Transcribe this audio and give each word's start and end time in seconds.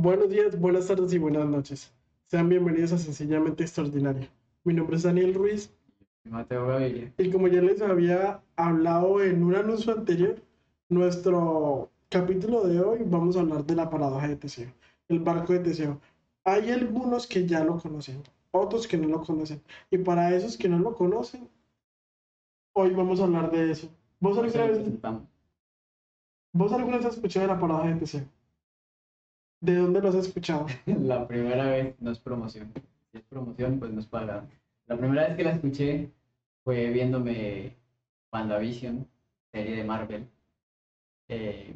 Buenos 0.00 0.30
días, 0.30 0.56
buenas 0.60 0.86
tardes 0.86 1.12
y 1.12 1.18
buenas 1.18 1.44
noches. 1.44 1.92
Sean 2.26 2.48
bienvenidos 2.48 2.92
a 2.92 2.98
Sencillamente 2.98 3.64
Extraordinario. 3.64 4.28
Mi 4.62 4.72
nombre 4.72 4.94
es 4.94 5.02
Daniel 5.02 5.34
Ruiz 5.34 5.74
Mateo 6.22 6.68
Gaviria. 6.68 7.12
y 7.18 7.32
como 7.32 7.48
ya 7.48 7.60
les 7.60 7.82
había 7.82 8.40
hablado 8.54 9.20
en 9.20 9.42
un 9.42 9.56
anuncio 9.56 9.92
anterior, 9.92 10.36
nuestro 10.88 11.90
capítulo 12.10 12.62
de 12.68 12.80
hoy 12.80 13.00
vamos 13.04 13.36
a 13.36 13.40
hablar 13.40 13.66
de 13.66 13.74
la 13.74 13.90
paradoja 13.90 14.28
de 14.28 14.36
Teseo, 14.36 14.72
el 15.08 15.18
barco 15.18 15.52
de 15.52 15.58
Teseo. 15.58 16.00
Hay 16.44 16.70
algunos 16.70 17.26
que 17.26 17.44
ya 17.44 17.64
lo 17.64 17.80
conocen, 17.80 18.22
otros 18.52 18.86
que 18.86 18.96
no 18.96 19.08
lo 19.08 19.24
conocen. 19.24 19.60
Y 19.90 19.98
para 19.98 20.32
esos 20.32 20.56
que 20.56 20.68
no 20.68 20.78
lo 20.78 20.94
conocen, 20.94 21.48
hoy 22.72 22.90
vamos 22.94 23.18
a 23.18 23.24
hablar 23.24 23.50
de 23.50 23.72
eso. 23.72 23.88
¿Vos 24.20 24.38
alguna 24.38 24.64
vez. 24.64 24.78
¿vos 26.52 26.72
alguna 26.72 26.98
vez 26.98 27.06
has 27.06 27.14
escuchado 27.14 27.48
de 27.48 27.52
la 27.52 27.58
paradoja 27.58 27.88
de 27.88 27.96
Teseo? 27.96 28.37
¿De 29.60 29.74
dónde 29.74 30.00
lo 30.00 30.08
has 30.08 30.14
escuchado? 30.14 30.66
La 30.86 31.26
primera 31.26 31.66
vez 31.66 31.94
no 32.00 32.10
es 32.10 32.18
promoción. 32.18 32.72
Si 33.10 33.18
es 33.18 33.24
promoción, 33.24 33.78
pues 33.78 33.92
no 33.92 34.00
es 34.00 34.06
pagada. 34.06 34.46
La 34.86 34.96
primera 34.96 35.26
vez 35.26 35.36
que 35.36 35.44
la 35.44 35.52
escuché 35.52 36.10
fue 36.64 36.90
viéndome 36.90 37.74
WandaVision, 38.32 39.06
serie 39.52 39.76
de 39.76 39.84
Marvel. 39.84 40.28
Eh, 41.28 41.74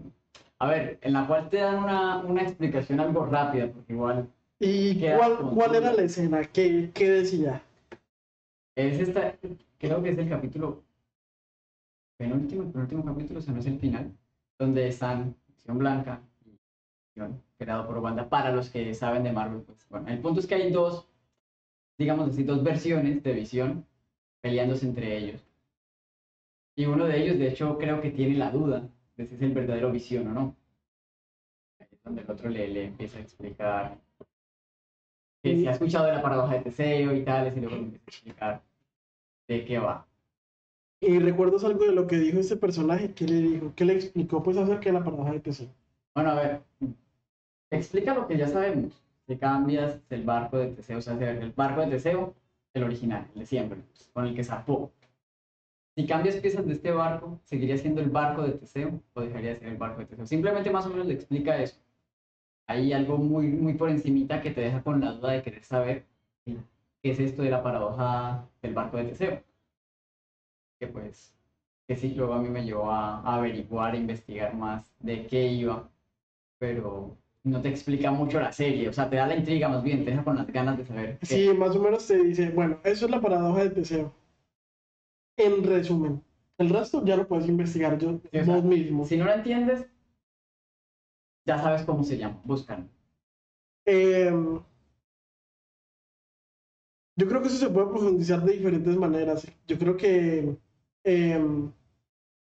a 0.59 0.69
ver, 0.69 0.99
en 1.03 1.13
la 1.13 1.27
cual 1.27 1.51
te 1.51 1.59
dan 1.59 1.83
una, 1.83 2.19
una 2.19 2.43
explicación 2.43 3.01
algo 3.01 3.27
rápida, 3.27 3.71
porque 3.71 3.93
igual 3.93 4.29
¿Y 4.61 5.01
cuál, 5.01 5.39
cuál 5.55 5.75
era 5.75 5.93
la 5.93 6.03
escena? 6.03 6.45
¿Qué, 6.45 6.91
qué 6.95 7.11
decía? 7.11 7.63
es 8.77 9.01
esta, 9.01 9.37
creo 9.79 10.03
que 10.03 10.11
es 10.11 10.19
el 10.19 10.29
capítulo, 10.29 10.83
penúltimo, 12.17 12.71
penúltimo 12.71 13.05
capítulo, 13.05 13.41
o 13.41 13.43
sea, 13.43 13.53
no 13.53 13.61
es 13.61 13.67
el 13.67 13.79
final, 13.81 14.17
donde 14.59 14.87
están 14.87 15.35
Blanca 15.67 16.21
creado 17.59 17.87
por 17.87 17.99
Wanda, 17.99 18.29
para 18.29 18.53
los 18.53 18.71
que 18.71 18.95
saben 18.95 19.25
de 19.25 19.33
Marvel. 19.33 19.63
Pues, 19.63 19.87
bueno, 19.89 20.09
el 20.09 20.21
punto 20.21 20.41
es 20.41 20.47
que 20.47 20.55
hay 20.55 20.71
dos, 20.71 21.09
digamos 21.99 22.31
así, 22.31 22.45
dos 22.45 22.63
versiones 22.63 23.23
de 23.23 23.33
Visión 23.33 23.87
peleándose 24.41 24.87
entre 24.87 25.17
ellos. 25.17 25.41
Y 26.75 26.87
uno 26.87 27.05
de 27.07 27.23
ellos, 27.23 27.39
de 27.39 27.49
hecho, 27.49 27.79
creo 27.79 28.01
que 28.01 28.11
tiene 28.11 28.37
la 28.37 28.51
duda 28.51 28.89
de 29.17 29.27
si 29.27 29.35
es 29.35 29.43
el 29.43 29.53
verdadero 29.53 29.93
Visión 29.93 30.27
o 30.29 30.33
no. 30.33 30.57
Ahí 31.79 31.89
es 31.93 32.03
donde 32.03 32.23
el 32.23 32.31
otro 32.31 32.49
le, 32.49 32.69
le 32.69 32.85
empieza 32.87 33.19
a 33.19 33.23
explicar 33.23 33.99
que 35.43 35.57
si 35.57 35.67
ha 35.67 35.73
escuchado 35.73 36.07
de 36.07 36.13
la 36.13 36.23
paradoja 36.23 36.55
de 36.55 36.61
Teseo 36.61 37.15
y 37.15 37.25
tales, 37.25 37.57
y 37.57 37.61
luego 37.61 37.77
le 37.77 37.83
empieza 37.83 38.05
a 38.05 38.09
explicar 38.09 38.63
de 39.49 39.65
qué 39.65 39.79
va. 39.79 40.07
¿Y 41.01 41.19
recuerdas 41.19 41.65
algo 41.65 41.85
de 41.85 41.93
lo 41.93 42.07
que 42.07 42.17
dijo 42.19 42.39
ese 42.39 42.57
personaje? 42.57 43.13
¿Qué 43.13 43.27
le 43.27 43.41
dijo? 43.41 43.73
¿Qué 43.75 43.85
le 43.85 43.95
explicó 43.95 44.43
pues 44.43 44.57
acerca 44.57 44.85
de 44.87 44.93
la 44.93 45.05
paradoja 45.05 45.33
de 45.33 45.41
Teseo? 45.41 45.75
Bueno, 46.15 46.31
a 46.31 46.35
ver, 46.35 46.63
explica 47.71 48.15
lo 48.15 48.27
que 48.29 48.37
ya 48.37 48.49
sabemos. 48.49 49.03
Si 49.27 49.37
cambias 49.37 50.01
el 50.11 50.25
barco 50.25 50.59
de 50.59 50.69
Teseo, 50.69 50.99
o 50.99 51.01
sea, 51.01 51.15
el 51.15 51.53
barco 51.53 51.81
de 51.81 51.89
Teseo, 51.89 52.35
el 52.75 52.85
original, 52.85 53.29
el 53.35 53.41
de 53.41 53.47
siempre, 53.47 53.83
con 54.13 54.27
el 54.27 54.35
que 54.35 54.45
zarpó. 54.45 54.93
Si 55.97 56.07
cambias 56.07 56.37
piezas 56.37 56.67
de 56.67 56.73
este 56.75 56.91
barco, 56.91 57.41
¿seguiría 57.45 57.77
siendo 57.79 58.01
el 58.01 58.11
barco 58.11 58.43
de 58.43 58.53
Teseo 58.53 59.03
o 59.15 59.21
dejaría 59.21 59.51
de 59.51 59.59
ser 59.59 59.69
el 59.69 59.77
barco 59.77 60.01
de 60.01 60.07
Teseo? 60.07 60.27
Simplemente 60.27 60.71
más 60.71 60.87
o 60.87 60.91
menos 60.91 61.07
le 61.07 61.15
explica 61.15 61.63
eso. 61.63 61.81
Hay 62.69 62.93
algo 62.93 63.19
muy, 63.19 63.49
muy 63.49 63.75
por 63.75 63.91
encimita 63.91 64.43
que 64.43 64.53
te 64.53 64.63
deja 64.63 64.83
con 64.83 65.01
la 65.01 65.13
duda 65.13 65.33
de 65.33 65.43
querer 65.43 65.65
saber 65.65 66.07
qué 66.45 67.11
es 67.11 67.21
esto 67.21 67.43
de 67.43 67.51
la 67.51 67.63
paradoja 67.63 68.49
del 68.63 68.75
barco 68.75 68.97
de 68.99 69.05
Teseo. 69.05 69.43
Que 70.79 70.87
pues, 70.87 71.35
que 71.87 71.97
sí, 71.97 72.15
luego 72.15 72.35
a 72.35 72.43
mí 72.43 72.49
me 72.51 72.65
llevó 72.65 72.91
a, 72.91 73.21
a 73.21 73.37
averiguar, 73.37 73.95
a 73.95 73.97
investigar 73.97 74.55
más 74.55 74.95
de 75.01 75.27
qué 75.27 75.47
iba, 75.47 75.92
pero 76.63 77.19
no 77.43 77.61
te 77.61 77.71
explica 77.71 78.13
mucho 78.13 78.39
la 78.39 78.53
serie, 78.53 78.89
o 78.89 78.93
sea, 78.93 79.11
te 79.11 79.17
da 79.17 79.27
la 79.27 79.35
intriga 79.35 79.69
más 79.69 79.83
bien, 79.83 80.05
te 80.05 80.13
deja 80.13 80.23
con 80.23 80.37
las 80.37 80.47
ganas 80.47 80.79
de 80.79 80.87
saber. 80.87 81.19
qué- 81.19 81.27
Sí, 81.27 81.53
más 81.59 81.75
o 81.75 81.81
menos 81.81 82.07
te 82.07 82.23
dice, 82.23 82.51
bueno, 82.51 82.79
eso 82.85 83.07
es 83.07 83.11
la 83.11 83.21
paradoja 83.21 83.65
de 83.65 83.71
Teseo. 83.71 84.15
En 85.37 85.65
resumen, 85.65 86.23
el 86.59 86.69
resto 86.71 87.05
ya 87.05 87.17
lo 87.17 87.27
puedes 87.27 87.49
investigar 87.49 87.99
yo, 87.99 88.21
Sí, 88.31 88.39
o 88.39 88.45
sea, 88.45 88.55
vos 88.55 88.63
mismo. 88.63 89.05
Si 89.05 89.17
no 89.17 89.25
lo 89.25 89.33
entiendes, 89.33 89.89
ya 91.45 91.59
sabes 91.59 91.83
cómo 91.83 92.05
se 92.05 92.17
llama, 92.17 92.41
buscan. 92.45 92.89
Em, 93.85 94.61
yo 97.17 97.29
creo 97.29 97.43
que 97.43 97.49
eso 97.49 97.57
se 97.57 97.71
puede 97.71 97.89
profundizar 97.89 98.41
de 98.45 98.53
diferentes 98.53 98.97
maneras. 98.97 99.49
Yo 99.67 99.77
creo 99.81 99.97
que 99.97 100.57
em, 101.03 101.73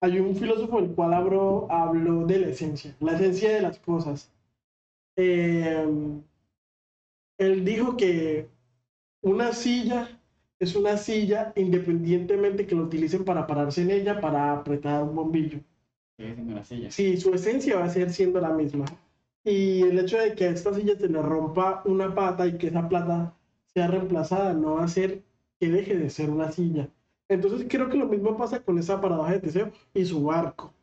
hay 0.02 0.20
un 0.20 0.36
filósofo 0.36 0.80
el 0.80 0.90
cual 0.96 1.14
habló, 1.14 1.68
habló 1.70 2.26
de 2.26 2.40
la 2.40 2.48
esencia, 2.48 2.96
la 3.00 3.14
esencia 3.16 3.54
de 3.54 3.62
las 3.62 3.80
cosas. 3.80 4.32
Em, 5.16 6.22
él 7.38 7.66
dijo 7.66 7.98
que 7.98 8.48
una 9.22 9.52
silla 9.54 10.20
es 10.60 10.76
una 10.76 10.98
silla 10.98 11.54
independientemente 11.56 12.68
que 12.68 12.76
lo 12.76 12.84
utilicen 12.84 13.24
para 13.26 13.48
pararse 13.48 13.82
en 13.82 13.92
ella 13.92 14.20
para 14.20 14.54
apretar 14.54 15.04
un 15.04 15.16
bombillo. 15.16 15.60
Sigue 16.18 16.34
siendo 16.36 16.54
una 16.54 16.64
silla. 16.64 16.92
Sí, 16.92 17.18
su 17.18 17.34
esencia 17.34 17.78
va 17.78 17.86
a 17.86 17.90
ser 17.90 18.12
siendo 18.12 18.42
la 18.42 18.50
misma. 18.50 18.86
Y 19.44 19.82
el 19.84 20.00
hecho 20.00 20.18
de 20.18 20.36
que 20.36 20.46
a 20.46 20.50
esta 20.52 20.74
silla 20.74 20.98
se 20.98 21.08
le 21.08 21.22
rompa 21.22 21.82
una 21.86 22.14
pata 22.14 22.46
y 22.46 22.58
que 22.58 22.68
esa 22.68 22.88
plata 22.88 23.34
sea 23.74 23.88
reemplazada 23.88 24.54
no 24.54 24.76
va 24.76 24.82
a 24.82 24.86
hacer 24.86 25.24
que 25.60 25.70
deje 25.70 25.98
de 25.98 26.10
ser 26.10 26.30
una 26.30 26.52
silla. 26.52 26.90
Entonces 27.30 27.68
creo 27.70 27.90
que 27.90 27.98
lo 27.98 28.08
mismo 28.08 28.38
pasa 28.38 28.64
con 28.64 28.78
esa 28.80 29.00
paradoja 29.00 29.34
de 29.34 29.40
Teseo 29.40 29.72
y 29.94 30.06
su 30.06 30.24
barco. 30.24 30.74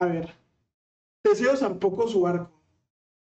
A 0.00 0.06
ver, 0.06 0.34
Teseo 1.22 1.56
zarpó 1.56 1.94
con 1.94 2.08
su 2.08 2.22
barco. 2.22 2.50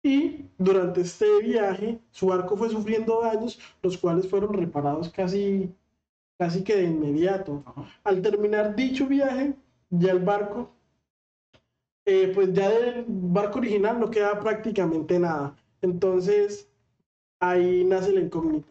Y 0.04 0.46
durante 0.58 1.02
este 1.02 1.42
viaje, 1.42 2.00
su 2.12 2.28
barco 2.28 2.56
fue 2.58 2.70
sufriendo 2.70 3.22
daños, 3.22 3.60
los 3.82 3.98
cuales 3.98 4.30
fueron 4.30 4.54
reparados 4.54 5.10
casi, 5.10 5.74
casi 6.38 6.64
que 6.64 6.76
de 6.78 6.84
inmediato. 6.86 7.64
Al 8.04 8.22
terminar 8.22 8.76
dicho 8.76 9.08
viaje, 9.08 9.56
ya 9.90 10.12
el 10.12 10.20
barco 10.20 10.72
eh, 12.06 12.32
pues 12.34 12.52
ya 12.54 12.70
del 12.70 13.06
barco 13.08 13.60
original 13.60 14.00
no 14.00 14.10
queda 14.10 14.40
prácticamente 14.40 15.20
nada. 15.20 15.56
Entonces, 15.82 16.68
ahí 17.40 17.86
nace 17.86 18.12
la 18.14 18.22
incógnita. 18.22 18.68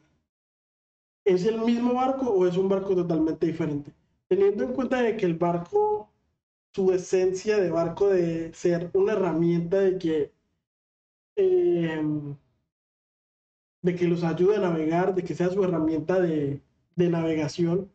¿Es 1.28 1.44
el 1.44 1.58
mismo 1.60 1.94
barco 1.94 2.30
o 2.30 2.46
es 2.46 2.56
un 2.56 2.68
barco 2.68 2.94
totalmente 2.94 3.46
diferente? 3.46 3.92
Teniendo 4.28 4.64
en 4.64 4.72
cuenta 4.72 5.02
de 5.02 5.16
que 5.16 5.26
el 5.26 5.34
barco, 5.34 6.10
su 6.74 6.90
esencia 6.92 7.58
de 7.58 7.70
barco 7.70 8.08
de 8.08 8.52
ser 8.54 8.90
una 8.94 9.12
herramienta 9.12 9.80
de 9.80 9.98
que, 9.98 10.32
eh, 11.36 12.02
de 13.82 13.94
que 13.94 14.08
los 14.08 14.24
ayude 14.24 14.56
a 14.56 14.60
navegar, 14.60 15.14
de 15.14 15.22
que 15.24 15.34
sea 15.34 15.50
su 15.50 15.62
herramienta 15.64 16.20
de, 16.20 16.60
de 16.96 17.08
navegación, 17.08 17.90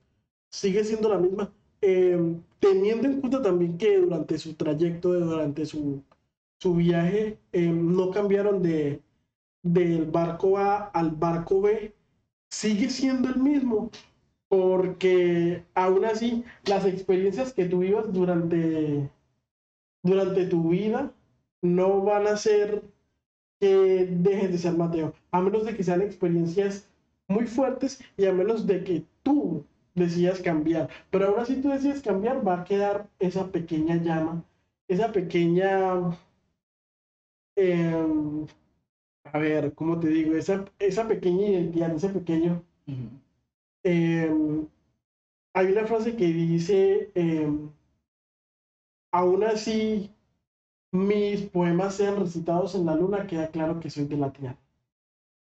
sigue 0.51 0.83
siendo 0.83 1.09
la 1.09 1.17
misma. 1.19 1.53
Eh, 1.81 2.17
teniendo 2.59 3.07
en 3.07 3.19
cuenta 3.19 3.41
también 3.41 3.77
que 3.77 3.97
durante 3.99 4.37
su 4.37 4.55
trayecto, 4.55 5.13
durante 5.13 5.65
su, 5.65 6.03
su 6.59 6.75
viaje, 6.75 7.39
eh, 7.51 7.67
no 7.69 8.11
cambiaron 8.11 8.61
de, 8.63 9.01
del 9.63 10.05
barco 10.05 10.57
A 10.57 10.85
al 10.91 11.11
barco 11.11 11.61
B, 11.61 11.93
sigue 12.53 12.89
siendo 12.89 13.29
el 13.29 13.37
mismo, 13.37 13.89
porque 14.47 15.65
aún 15.73 16.05
así 16.05 16.45
las 16.65 16.85
experiencias 16.85 17.51
que 17.53 17.65
tú 17.65 17.79
vivas 17.79 18.13
durante, 18.13 19.09
durante 20.03 20.45
tu 20.45 20.69
vida 20.69 21.11
no 21.61 22.01
van 22.03 22.27
a 22.27 22.37
ser 22.37 22.83
que 23.59 24.07
dejes 24.11 24.51
de 24.51 24.57
ser 24.59 24.73
Mateo, 24.77 25.13
a 25.31 25.41
menos 25.41 25.65
de 25.65 25.75
que 25.75 25.83
sean 25.83 26.01
experiencias 26.01 26.87
muy 27.27 27.47
fuertes 27.47 27.99
y 28.17 28.25
a 28.25 28.33
menos 28.33 28.67
de 28.67 28.83
que 28.83 29.05
tú 29.23 29.65
decidas 29.95 30.41
cambiar. 30.41 30.89
Pero 31.09 31.27
ahora 31.27 31.45
si 31.45 31.55
tú 31.61 31.69
decides 31.69 32.01
cambiar, 32.03 32.47
va 32.47 32.61
a 32.61 32.65
quedar 32.65 33.09
esa 33.19 33.51
pequeña 33.51 33.95
llama, 33.95 34.43
esa 34.87 35.11
pequeña... 35.11 36.17
em, 37.55 38.45
a 39.25 39.37
ver, 39.37 39.73
¿cómo 39.73 39.99
te 39.99 40.07
digo? 40.09 40.35
Esa, 40.35 40.65
esa 40.79 41.07
pequeña 41.07 41.47
identidad, 41.47 41.93
ese 41.95 42.09
pequeño... 42.09 42.63
Ujú. 42.87 43.09
em, 43.83 44.67
hay 45.55 45.71
una 45.71 45.85
frase 45.85 46.15
que 46.15 46.25
dice, 46.25 47.11
em, 47.15 47.69
aún 49.11 49.43
así 49.43 50.09
mis 50.91 51.41
poemas 51.41 51.95
sean 51.95 52.17
recitados 52.19 52.75
en 52.75 52.85
la 52.85 52.95
luna, 52.95 53.25
queda 53.27 53.49
claro 53.49 53.79
que 53.79 53.89
soy 53.89 54.05
de 54.05 54.17
la 54.17 54.31
tierra. 54.31 54.57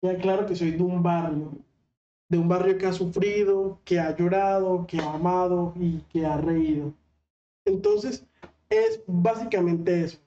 Queda 0.01 0.17
claro 0.19 0.47
que 0.47 0.57
soy 0.57 0.73
de 0.73 0.83
un 0.83 1.03
barrio, 1.03 1.53
de 2.29 2.39
un 2.39 2.49
barrio 2.49 2.79
que 2.79 2.87
ha 2.87 2.93
sufrido, 2.93 3.81
que 3.85 4.01
ha 4.01 4.17
llorado, 4.17 4.87
que 4.87 4.99
ha 4.99 5.15
amado 5.15 5.75
y 5.77 6.01
que 6.13 6.27
ha 6.27 6.37
reído. 6.39 6.93
Entonces, 7.65 8.25
es 8.69 9.03
básicamente 9.07 10.05
eso. 10.05 10.19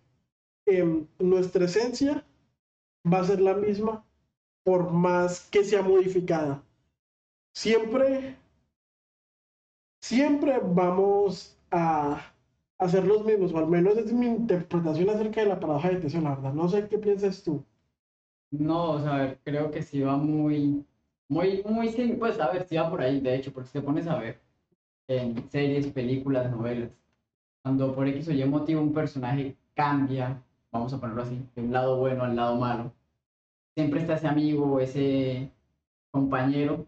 Em, 0.65 1.05
nuestra 1.19 1.65
esencia 1.65 2.23
va 3.05 3.19
a 3.19 3.23
ser 3.23 3.41
la 3.41 3.55
misma 3.55 4.05
por 4.63 4.91
más 4.91 5.49
que 5.49 5.63
sea 5.63 5.81
modificada. 5.81 6.63
Siempre, 7.53 8.37
siempre 10.01 10.59
vamos 10.63 11.57
a 11.71 12.33
hacer 12.77 13.05
los 13.05 13.25
mismos, 13.25 13.53
o 13.53 13.57
al 13.57 13.67
menos 13.67 13.97
es 13.97 14.11
mi 14.11 14.27
interpretación 14.27 15.09
acerca 15.09 15.41
de 15.41 15.47
la 15.47 15.59
paradoja 15.59 15.89
de 15.89 15.97
Teseo, 15.97 16.21
la 16.21 16.35
verdad. 16.35 16.53
No 16.53 16.67
sé 16.67 16.87
qué 16.87 16.97
piensas 16.97 17.43
tú. 17.43 17.63
No, 18.51 18.97
a 18.97 19.17
ver, 19.17 19.39
creo 19.43 19.71
que 19.71 19.81
sí 19.81 20.01
va 20.01 20.17
muy, 20.17 20.85
muy, 21.29 21.63
muy, 21.63 21.89
pues 22.19 22.39
a 22.39 22.51
ver, 22.51 22.67
sí 22.67 22.75
va 22.75 22.89
por 22.89 23.01
ahí, 23.01 23.21
de 23.21 23.35
hecho, 23.35 23.53
porque 23.53 23.67
si 23.67 23.73
te 23.79 23.81
pones 23.81 24.07
a 24.07 24.19
ver 24.19 24.41
en 25.07 25.49
series, 25.49 25.87
películas, 25.87 26.51
novelas, 26.51 26.91
cuando 27.63 27.93
por 27.95 28.07
X 28.07 28.27
o 28.29 28.31
Y 28.31 28.45
motivo 28.45 28.81
un 28.81 28.93
personaje 28.93 29.57
cambia, 29.75 30.43
vamos 30.71 30.93
a 30.93 30.99
ponerlo 30.99 31.23
así, 31.23 31.39
de 31.55 31.61
un 31.61 31.73
lado 31.73 31.97
bueno 31.97 32.23
al 32.23 32.35
lado 32.35 32.55
malo, 32.55 32.93
siempre 33.75 34.01
está 34.01 34.15
ese 34.15 34.27
amigo, 34.27 34.79
ese 34.79 35.51
compañero 36.11 36.85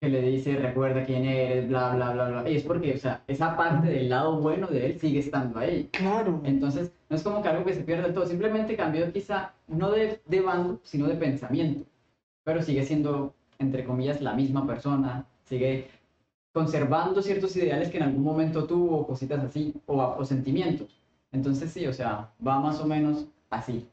que 0.00 0.08
le 0.10 0.20
dice, 0.20 0.56
recuerda 0.56 1.04
quién 1.04 1.24
eres, 1.24 1.68
bla, 1.68 1.94
bla, 1.94 2.12
bla, 2.12 2.28
bla. 2.28 2.50
Y 2.50 2.56
es 2.56 2.62
porque, 2.62 2.92
o 2.94 2.98
sea, 2.98 3.22
esa 3.26 3.56
parte 3.56 3.88
del 3.88 4.10
lado 4.10 4.38
bueno 4.38 4.66
de 4.66 4.86
él 4.86 5.00
sigue 5.00 5.20
estando 5.20 5.58
ahí. 5.58 5.88
Claro. 5.92 6.42
Entonces, 6.44 6.92
no 7.08 7.16
es 7.16 7.22
como 7.22 7.40
que 7.42 7.48
algo 7.48 7.64
que 7.64 7.74
se 7.74 7.84
pierde 7.84 8.12
todo, 8.12 8.26
simplemente 8.26 8.76
cambió 8.76 9.10
quizá 9.12 9.54
no 9.66 9.90
de, 9.90 10.20
de 10.26 10.40
bando, 10.40 10.78
sino 10.82 11.06
de 11.06 11.14
pensamiento. 11.14 11.86
Pero 12.44 12.62
sigue 12.62 12.84
siendo, 12.84 13.34
entre 13.58 13.84
comillas, 13.84 14.20
la 14.20 14.34
misma 14.34 14.66
persona, 14.66 15.26
sigue 15.44 15.88
conservando 16.52 17.22
ciertos 17.22 17.56
ideales 17.56 17.88
que 17.88 17.96
en 17.96 18.04
algún 18.04 18.22
momento 18.22 18.66
tuvo, 18.66 19.06
cositas 19.06 19.42
así, 19.42 19.74
o, 19.86 20.02
o 20.02 20.24
sentimientos. 20.24 21.03
Entonces, 21.34 21.72
sí, 21.72 21.86
o 21.86 21.92
sea, 21.92 22.32
va 22.46 22.60
más 22.60 22.80
o 22.80 22.86
menos 22.86 23.26
así. 23.50 23.86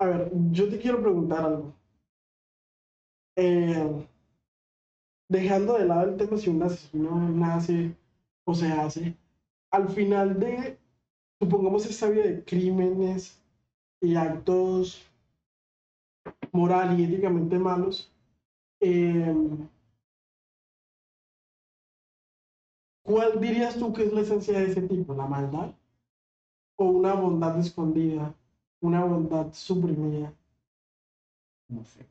A 0.00 0.06
ver, 0.06 0.30
yo 0.50 0.68
te 0.68 0.78
quiero 0.78 1.00
preguntar 1.00 1.44
algo. 1.44 1.72
Eh, 3.36 4.06
dejando 5.28 5.74
de 5.78 5.86
lado 5.86 6.10
el 6.10 6.16
tema 6.16 6.36
si 6.36 6.50
un 6.50 6.62
asesino 6.62 7.16
nace 7.30 7.96
o 8.44 8.54
se 8.54 8.66
hace, 8.72 9.16
al 9.70 9.88
final 9.88 10.38
de, 10.40 10.78
supongamos, 11.40 11.86
esta 11.86 12.08
vida 12.10 12.24
de 12.24 12.44
crímenes 12.44 13.40
y 14.00 14.16
actos 14.16 15.10
moral 16.52 16.98
y 16.98 17.04
éticamente 17.04 17.58
malos, 17.58 18.12
eh, 18.80 19.34
¿cuál 23.04 23.40
dirías 23.40 23.78
tú 23.78 23.92
que 23.92 24.02
es 24.04 24.12
la 24.12 24.22
esencia 24.22 24.58
de 24.58 24.66
ese 24.66 24.82
tipo? 24.82 25.14
¿La 25.14 25.26
maldad? 25.26 25.74
¿O 26.76 26.84
una 26.84 27.14
bondad 27.14 27.58
escondida? 27.58 28.32
¿Una 28.80 29.04
bondad 29.04 29.52
suprimida? 29.52 30.32
No 31.68 31.84
sé. 31.84 32.06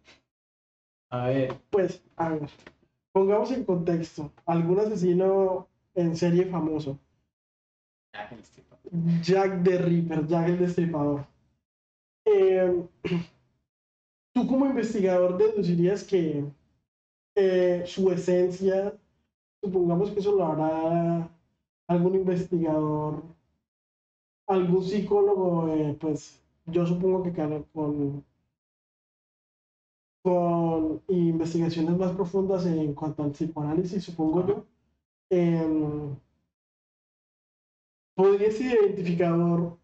A 1.11 1.27
ver, 1.29 1.55
Pues, 1.69 2.03
a 2.17 2.29
ver, 2.29 2.49
pongamos 3.13 3.51
en 3.51 3.63
contexto, 3.63 4.31
algún 4.45 4.79
asesino 4.79 5.67
en 5.95 6.15
serie 6.17 6.45
famoso, 6.47 6.99
le 8.31 8.41
estoy 8.41 8.63
pa- 8.63 8.77
Jack 9.21 9.63
the 9.63 9.77
Ripper, 9.77 10.27
Jack 10.27 10.49
el 10.49 10.59
Destripador. 10.59 11.25
Eh, 12.25 12.83
Tú 14.33 14.47
como 14.47 14.65
investigador 14.65 15.37
deducirías 15.37 16.03
que 16.03 16.43
eh, 17.35 17.83
su 17.85 18.11
esencia, 18.11 18.93
supongamos 19.63 20.11
que 20.11 20.19
eso 20.19 20.33
lo 20.35 20.47
hará 20.47 21.29
algún 21.87 22.15
investigador, 22.15 23.23
algún 24.47 24.83
psicólogo, 24.83 25.67
eh, 25.69 25.97
pues 25.99 26.41
yo 26.65 26.85
supongo 26.85 27.23
que 27.23 27.33
con, 27.73 28.23
con, 30.21 31.01
investigaciones 31.07 31.97
más 31.97 32.11
profundas 32.13 32.65
en 32.65 32.93
cuanto 32.93 33.23
al 33.23 33.31
psicoanálisis, 33.31 34.03
supongo 34.03 34.47
yo, 34.47 34.65
em, 35.29 36.15
podría 38.15 38.47
ese 38.47 38.63
identificador 38.65 39.77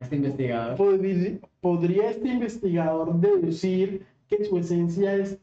este 0.00 0.16
investigador. 0.16 0.76
podría 1.60 2.10
este 2.10 2.28
investigador 2.28 3.14
deducir 3.20 4.04
que 4.28 4.44
su 4.44 4.58
esencia 4.58 5.14
es 5.14 5.38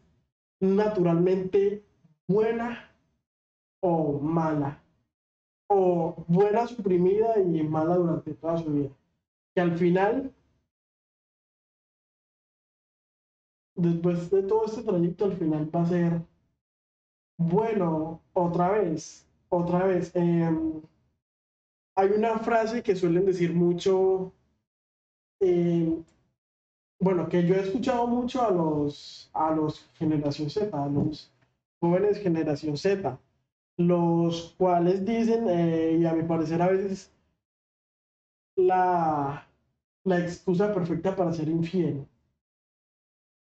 naturalmente 0.60 1.84
buena 2.28 2.92
o 3.82 4.20
mala, 4.20 4.84
buena 5.70 6.68
suprimida 6.68 7.40
y 7.40 7.64
mala 7.64 7.96
durante 7.96 8.34
toda 8.34 8.58
su 8.58 8.72
vida. 8.72 8.90
Que 9.54 9.62
al 9.62 9.78
final, 9.78 10.34
después 13.76 14.30
de 14.32 14.44
todo 14.44 14.66
este 14.66 14.84
trayecto, 14.84 15.26
al 15.26 15.38
final 15.38 15.76
va 15.76 15.82
a 15.82 15.86
ser 15.86 16.22
bueno 17.38 18.22
otra 18.34 18.72
vez, 18.72 19.26
otra 19.50 19.86
vez. 19.86 20.16
Em, 20.16 20.82
hay 21.96 22.10
una 22.10 22.40
frase 22.40 22.82
que 22.82 22.96
suelen 22.96 23.26
decir 23.26 23.54
mucho 23.54 24.34
eh, 25.42 26.04
bueno, 27.00 27.30
que 27.30 27.46
yo 27.46 27.56
he 27.56 27.62
escuchado 27.62 28.08
mucho 28.08 28.46
a 28.46 28.52
los, 28.52 29.30
a 29.34 29.52
los 29.52 29.80
generación 29.98 30.50
Z, 30.50 30.84
a 30.84 30.88
los 30.88 31.32
jóvenes 31.80 32.20
generación 32.20 32.76
Z, 32.78 33.18
los 33.80 34.54
cuales 34.60 35.04
dicen, 35.06 35.48
eh, 35.50 35.98
y 36.00 36.06
a 36.06 36.14
mi 36.14 36.22
parecer 36.24 36.62
a 36.62 36.68
veces 36.70 37.12
la, 38.58 39.48
la 40.04 40.20
excusa 40.20 40.74
perfecta 40.74 41.16
para 41.16 41.34
ser 41.34 41.50
infiel. 41.50 42.08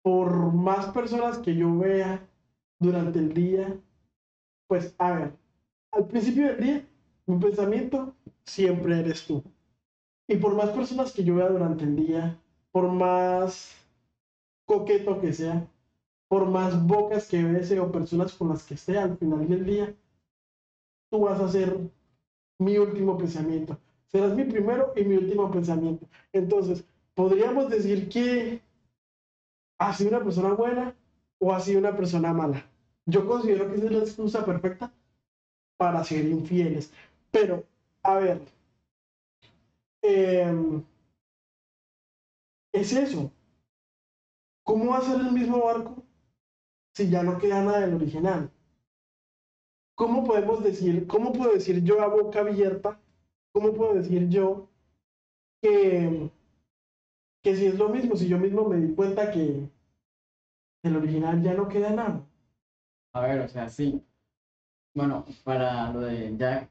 Por 0.02 0.52
más 0.52 0.86
personas 0.92 1.38
que 1.38 1.54
yo 1.56 1.76
vea 1.78 2.28
durante 2.78 3.18
el 3.18 3.32
día, 3.34 3.76
pues 4.68 4.94
a 4.98 5.12
ver, 5.12 5.32
al 5.92 6.06
principio 6.08 6.48
del 6.48 6.60
día, 6.60 6.86
mi 7.26 7.38
pensamiento 7.38 8.14
siempre 8.44 9.00
eres 9.00 9.26
tú. 9.26 9.42
Y 10.28 10.36
por 10.38 10.54
más 10.56 10.70
personas 10.70 11.12
que 11.12 11.24
yo 11.24 11.36
vea 11.36 11.48
durante 11.48 11.84
el 11.84 11.96
día, 11.96 12.38
por 12.72 12.90
más 12.92 13.76
coqueto 14.66 15.20
que 15.20 15.32
sea, 15.32 15.68
por 16.28 16.46
más 16.48 16.86
bocas 16.86 17.28
que 17.28 17.42
bese 17.44 17.80
o 17.80 17.92
personas 17.92 18.34
con 18.34 18.50
las 18.50 18.64
que 18.64 18.74
esté 18.74 18.98
al 18.98 19.18
final 19.18 19.48
del 19.48 19.66
día, 19.66 19.94
tú 21.12 21.20
vas 21.20 21.38
a 21.40 21.48
ser 21.48 21.78
mi 22.58 22.78
último 22.78 23.18
pensamiento. 23.18 23.78
Serás 24.06 24.34
mi 24.34 24.44
primero 24.44 24.94
y 24.96 25.04
mi 25.04 25.16
último 25.16 25.50
pensamiento. 25.50 26.06
Entonces, 26.32 26.86
podríamos 27.14 27.68
decir 27.68 28.08
que 28.08 28.62
ha 29.78 29.92
sido 29.92 30.08
una 30.08 30.24
persona 30.24 30.54
buena 30.54 30.96
o 31.38 31.52
ha 31.52 31.60
sido 31.60 31.80
una 31.80 31.94
persona 31.94 32.32
mala. 32.32 32.64
Yo 33.04 33.26
considero 33.26 33.68
que 33.68 33.76
esa 33.76 33.86
es 33.86 33.92
la 33.92 33.98
excusa 33.98 34.46
perfecta 34.46 34.90
para 35.76 36.02
ser 36.02 36.24
infieles. 36.24 36.90
Pero, 37.30 37.62
a 38.02 38.16
ver, 38.16 38.40
eh, 40.00 40.82
es 42.72 42.92
eso. 42.94 43.30
¿Cómo 44.62 44.98
ser 45.02 45.20
el 45.20 45.32
mismo 45.32 45.62
barco 45.62 46.02
si 46.94 47.10
ya 47.10 47.22
no 47.22 47.36
queda 47.36 47.62
nada 47.62 47.80
del 47.80 47.96
original? 47.96 48.50
¿Cómo 50.02 50.24
podemos 50.24 50.64
decir, 50.64 51.06
cómo 51.06 51.32
puedo 51.32 51.52
decir 51.52 51.84
yo 51.84 52.02
a 52.02 52.08
boca 52.08 52.40
abierta, 52.40 52.98
cómo 53.52 53.72
puedo 53.72 53.94
decir 53.94 54.28
yo 54.28 54.68
que, 55.62 56.28
que 57.40 57.54
si 57.54 57.66
es 57.66 57.78
lo 57.78 57.88
mismo, 57.88 58.16
si 58.16 58.26
yo 58.26 58.36
mismo 58.36 58.64
me 58.64 58.78
di 58.78 58.96
cuenta 58.96 59.30
que 59.30 59.70
del 60.82 60.96
original 60.96 61.40
ya 61.40 61.54
no 61.54 61.68
queda 61.68 61.90
nada? 61.90 62.20
A 63.12 63.20
ver, 63.20 63.42
o 63.42 63.48
sea, 63.48 63.68
sí. 63.68 64.02
Bueno, 64.92 65.24
para 65.44 65.92
lo 65.92 66.00
de 66.00 66.36
Jack, 66.36 66.68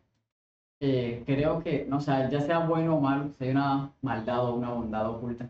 eh, 0.82 1.24
creo 1.26 1.64
que, 1.64 1.86
no, 1.86 2.00
o 2.00 2.02
sea, 2.02 2.30
ya 2.30 2.42
sea 2.42 2.68
bueno 2.68 2.98
o 2.98 3.00
malo, 3.00 3.32
si 3.38 3.46
hay 3.46 3.52
una 3.52 3.94
maldad 4.02 4.50
o 4.50 4.56
una 4.56 4.74
bondad 4.74 5.10
oculta. 5.10 5.50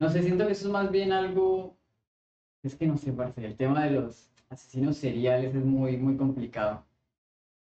No 0.00 0.08
sé, 0.08 0.22
siento 0.22 0.46
que 0.46 0.52
eso 0.52 0.68
es 0.68 0.72
más 0.72 0.90
bien 0.90 1.12
algo, 1.12 1.76
es 2.62 2.74
que 2.74 2.86
no 2.86 2.96
sé, 2.96 3.12
parce, 3.12 3.44
el 3.44 3.56
tema 3.58 3.84
de 3.84 3.90
los 3.90 4.27
asesinos 4.50 4.96
seriales 4.96 5.54
es 5.54 5.64
muy, 5.64 5.96
muy 5.96 6.16
complicado. 6.16 6.84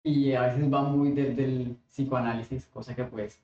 Y 0.03 0.33
a 0.33 0.43
veces 0.43 0.71
va 0.71 0.83
muy 0.83 1.11
desde 1.11 1.45
el 1.45 1.77
psicoanálisis, 1.89 2.65
cosa 2.67 2.95
que 2.95 3.03
pues 3.03 3.39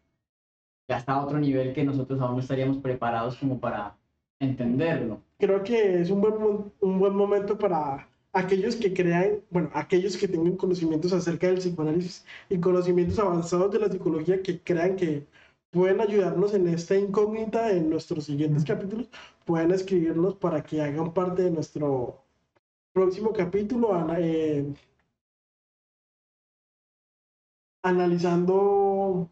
ya 0.88 0.98
está 0.98 1.13
a 1.13 1.25
otro 1.25 1.39
nivel 1.39 1.74
que 1.74 1.83
nosotros 1.83 2.19
aún 2.21 2.36
no 2.36 2.39
estaríamos 2.41 2.77
preparados 2.77 3.38
como 3.38 3.60
para 3.60 3.98
entenderlo. 4.39 5.21
Creo 5.39 5.63
que 5.63 6.01
es 6.01 6.10
un 6.12 6.21
buen, 6.21 6.71
un 6.81 7.00
buen 7.00 7.15
momento 7.15 7.57
para 7.57 8.07
aquellos 8.33 8.75
que 8.75 8.93
crean, 8.93 9.41
bueno, 9.50 9.69
aquellos 9.74 10.17
que 10.17 10.27
tengan 10.27 10.55
conocimientos 10.57 11.13
acerca 11.13 11.48
del 11.48 11.57
psicoanálisis 11.57 12.25
y 12.50 12.60
conocimientos 12.60 13.19
avanzados 13.19 13.71
de 13.71 13.79
la 13.79 13.89
psicología 13.89 14.41
que 14.41 14.60
crean 14.62 14.95
que 14.95 15.27
pueden 15.71 16.01
ayudarnos 16.01 16.53
en 16.53 16.67
esta 16.67 16.95
incógnita 16.98 17.71
en 17.71 17.89
nuestros 17.89 18.25
siguientes 18.25 18.65
capítulos, 18.65 19.10
pueden 19.45 19.71
escribirnos 19.71 20.36
para 20.36 20.62
que 20.63 20.81
hagan 20.81 21.13
parte 21.13 21.43
de 21.43 21.51
nuestro 21.51 22.21
próximo 22.93 23.33
capítulo 23.33 23.93
ana- 23.93 24.19
eh, 24.19 24.65
analizando 27.83 29.29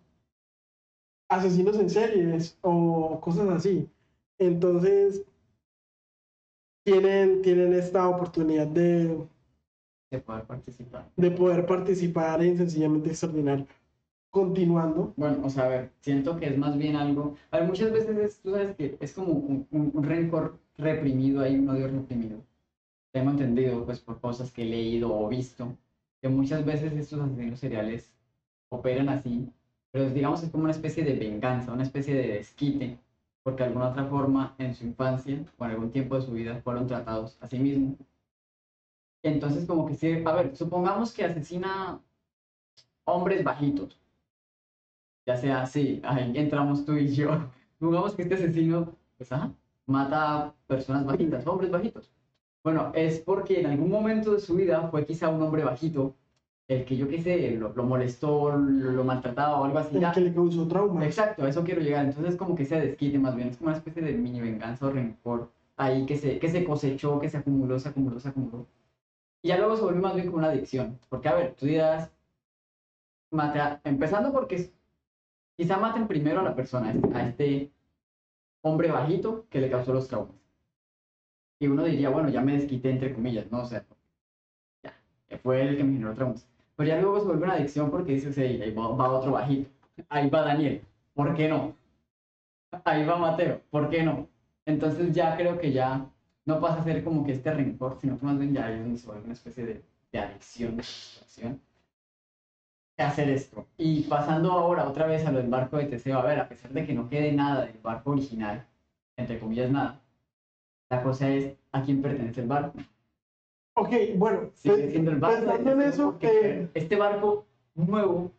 asesinos 1.30 1.78
en 1.78 1.90
series 1.90 2.58
o 2.62 3.20
cosas 3.22 3.50
así. 3.50 3.88
Entonces, 4.40 5.26
tienen, 6.84 7.42
tienen 7.42 7.74
esta 7.74 8.08
oportunidad 8.10 8.68
de, 8.68 9.28
de 10.12 10.20
poder 10.20 10.46
participar. 10.46 11.12
de 11.16 11.32
poder 11.32 11.66
participar 11.66 12.42
en 12.42 12.58
Sencillamente 12.58 13.10
Extraordinario. 13.10 13.68
continuando. 14.32 15.14
Bueno, 15.18 15.46
o 15.46 15.50
sea, 15.50 15.66
a 15.66 15.70
ver, 15.70 15.92
siento 16.02 16.38
que 16.38 16.48
es 16.48 16.58
más 16.58 16.78
bien 16.78 16.96
algo. 16.96 17.36
A 17.52 17.58
ver, 17.60 17.68
muchas 17.68 17.92
veces 17.92 18.18
es, 18.18 18.40
tú 18.42 18.52
sabes 18.52 18.76
que 18.76 18.98
es 19.00 19.14
como 19.14 19.34
un, 19.34 19.68
un- 19.72 19.92
un 19.94 20.04
rencor 20.04 20.60
reprimido, 20.78 21.42
hay 21.42 21.56
un 21.60 21.70
odio 21.70 21.88
reprimido. 21.88 22.44
Tengo 23.12 23.32
entendido, 23.32 23.86
pues, 23.86 24.00
por 24.00 24.20
cosas 24.20 24.52
que 24.52 24.64
he 24.64 24.66
leído 24.66 25.14
o 25.16 25.28
visto, 25.30 25.78
que 26.22 26.30
muchas 26.30 26.66
veces 26.66 26.94
estos 26.94 27.20
asesinos 27.22 27.60
seriales 27.60 28.16
operan 28.70 29.10
así, 29.10 29.52
pero 29.92 30.10
digamos 30.12 30.44
es 30.44 30.52
como 30.52 30.64
una 30.66 30.72
especie 30.74 31.04
de 31.04 31.14
venganza, 31.16 31.74
una 31.74 31.84
especie 31.84 32.16
de 32.16 32.28
desquite, 32.30 33.00
porque 33.44 33.64
de 33.64 33.70
alguna 33.70 33.90
otra 33.90 34.06
forma 34.06 34.56
en 34.60 34.76
su 34.76 34.86
infancia 34.86 35.46
o 35.58 35.66
en 35.66 35.72
algún 35.72 35.92
tiempo 35.92 36.16
de 36.16 36.22
su 36.22 36.32
vida 36.34 36.62
fueron 36.62 36.88
tratados 36.88 37.38
a 37.42 37.48
sí 37.48 37.60
mismos. 37.60 37.98
Entonces, 39.24 39.66
como 39.66 39.86
que 39.88 39.96
sí, 39.96 40.22
a 40.26 40.32
ver, 40.34 40.56
supongamos 40.58 41.14
que 41.14 41.24
asesina 41.24 42.02
hombres 43.06 43.44
bajitos, 43.44 44.00
ya 45.26 45.38
sea 45.38 45.62
así, 45.62 46.02
ahí 46.04 46.32
entramos 46.36 46.86
tú 46.86 46.94
y 46.98 47.14
yo. 47.14 47.30
Supongamos 47.80 48.16
que 48.16 48.24
este 48.24 48.36
asesino, 48.36 48.98
pues, 49.18 49.32
ajá, 49.32 49.54
mata 49.86 50.48
a 50.48 50.56
personas 50.68 51.06
bajitas, 51.06 51.46
hombres 51.48 51.72
bajitos. 51.72 52.12
Bueno, 52.72 52.92
es 52.94 53.20
porque 53.20 53.62
en 53.62 53.66
algún 53.66 53.90
momento 53.90 54.34
de 54.34 54.40
su 54.40 54.56
vida 54.56 54.88
fue 54.90 55.04
quizá 55.06 55.30
un 55.30 55.42
hombre 55.42 55.64
bajito 55.64 56.14
el 56.68 56.86
que 56.86 56.96
yo 56.96 57.08
qué 57.08 57.20
sé, 57.20 57.52
lo, 57.58 57.74
lo 57.74 57.84
molestó, 57.84 58.52
lo, 58.52 58.92
lo 58.92 59.04
maltrataba 59.04 59.60
o 59.60 59.64
algo 59.64 59.80
así. 59.80 59.96
El 59.96 60.02
ya. 60.02 60.12
que 60.12 60.22
le 60.22 60.34
causó 60.34 60.68
trauma. 60.68 61.04
Exacto, 61.04 61.44
a 61.44 61.50
eso 61.50 61.64
quiero 61.64 61.82
llegar. 61.82 62.06
Entonces, 62.06 62.36
como 62.36 62.54
que 62.54 62.66
se 62.66 62.80
desquite 62.80 63.18
más 63.18 63.36
bien, 63.36 63.48
es 63.48 63.58
como 63.58 63.70
una 63.70 63.78
especie 63.78 64.04
de 64.04 64.14
mini 64.14 64.40
venganza 64.40 64.86
o 64.86 64.92
rencor 64.92 65.50
ahí 65.78 66.06
que 66.06 66.16
se, 66.16 66.38
que 66.38 66.48
se 66.48 66.64
cosechó, 66.64 67.20
que 67.20 67.28
se 67.28 67.38
acumuló, 67.38 67.80
se 67.80 67.90
acumuló, 67.90 68.20
se 68.20 68.30
acumuló. 68.30 68.68
Y 69.42 69.48
ya 69.48 69.58
luego 69.58 69.76
se 69.78 69.82
volvió 69.82 70.02
más 70.02 70.14
bien 70.14 70.28
como 70.28 70.38
una 70.38 70.50
adicción. 70.50 71.00
Porque, 71.10 71.28
a 71.28 71.34
ver, 71.34 71.56
tú 71.56 71.66
dirás, 71.66 72.12
mata, 73.32 73.82
empezando 73.84 74.32
porque 74.32 74.72
quizá 75.58 75.78
maten 75.78 76.08
primero 76.08 76.42
a 76.42 76.44
la 76.44 76.56
persona, 76.56 76.94
a 77.16 77.28
este 77.28 77.72
hombre 78.62 78.92
bajito 78.92 79.48
que 79.50 79.60
le 79.60 79.72
causó 79.72 79.92
los 79.92 80.08
traumas. 80.08 80.36
Y 81.60 81.68
uno 81.68 81.84
diría, 81.84 82.10
bueno, 82.10 82.30
ya 82.30 82.42
me 82.42 82.54
desquité 82.54 82.90
entre 82.90 83.14
comillas, 83.14 83.52
¿no? 83.52 83.62
O 83.62 83.66
sea, 83.66 83.86
ya, 84.84 85.38
fue 85.38 85.62
él 85.62 85.70
el 85.70 85.78
que 85.78 85.84
me 85.84 85.94
generó 85.94 86.14
traumas. 86.14 86.48
Pero 86.76 86.90
ya 86.90 87.02
luego 87.02 87.20
se 87.20 87.26
vuelve 87.28 87.44
una 87.46 87.54
adicción 87.54 87.92
porque 87.92 88.14
dices, 88.14 88.38
"Ey, 88.38 88.62
ahí 88.62 88.72
va, 88.74 88.88
otro 88.90 89.32
bajito, 89.32 89.70
ahí 90.10 90.30
va 90.30 90.42
Daniel, 90.42 90.82
¿por 91.14 91.36
qué 91.36 91.48
no? 91.50 91.76
Ahí 92.86 93.06
va 93.06 93.18
Mateo, 93.18 93.62
¿por 93.70 93.90
qué 93.90 94.04
no? 94.04 94.28
Entonces 94.66 95.14
ya 95.14 95.36
creo 95.38 95.60
que 95.60 95.72
ya 95.72 96.10
no 96.46 96.60
pasa 96.60 96.82
a 96.82 96.84
ser 96.84 97.04
como 97.04 97.26
que 97.26 97.34
este 97.34 97.52
rencor, 97.54 97.98
sino 98.00 98.18
que 98.20 98.26
más 98.26 98.38
bien 98.40 98.54
ya 98.54 98.68
vuelve 99.06 99.24
una 99.26 99.34
especie 99.34 99.66
de, 99.66 99.84
de 100.12 100.20
adicción, 100.20 100.78
de 100.78 100.84
frustración. 100.84 101.62
hacer 102.98 103.30
esto. 103.30 103.66
Y 103.78 104.02
pasando 104.04 104.52
ahora 104.52 104.88
otra 104.88 105.08
vez 105.08 105.26
a 105.26 105.32
lo 105.32 105.40
del 105.40 105.50
barco 105.50 105.78
de 105.78 105.86
Teseo, 105.86 106.20
a 106.20 106.24
ver, 106.26 106.40
a 106.40 106.50
pesar 106.50 106.72
de 106.72 106.86
que 106.86 106.94
no 106.94 107.10
quede 107.10 107.32
nada 107.32 107.66
del 107.66 107.78
barco 107.80 108.12
original, 108.12 108.68
entre 109.18 109.40
comillas 109.40 109.72
nada, 109.72 110.02
la 110.90 111.04
cosa 111.04 111.30
es 111.30 111.56
a 111.72 111.84
quién 111.84 112.02
pertenece 112.02 112.42
el 112.42 112.48
barco. 112.48 112.78
Ok, 113.76 113.90
bueno, 114.18 114.52
Sigue 114.56 114.90
siendo 114.90 115.12
el 115.12 115.20
barco 115.20 115.46
pensando 115.46 115.72
en 115.72 115.82
eso, 115.82 116.18
eh, 116.22 116.70
este 116.74 116.96
barco 116.96 117.46
nuevo, 117.76 118.32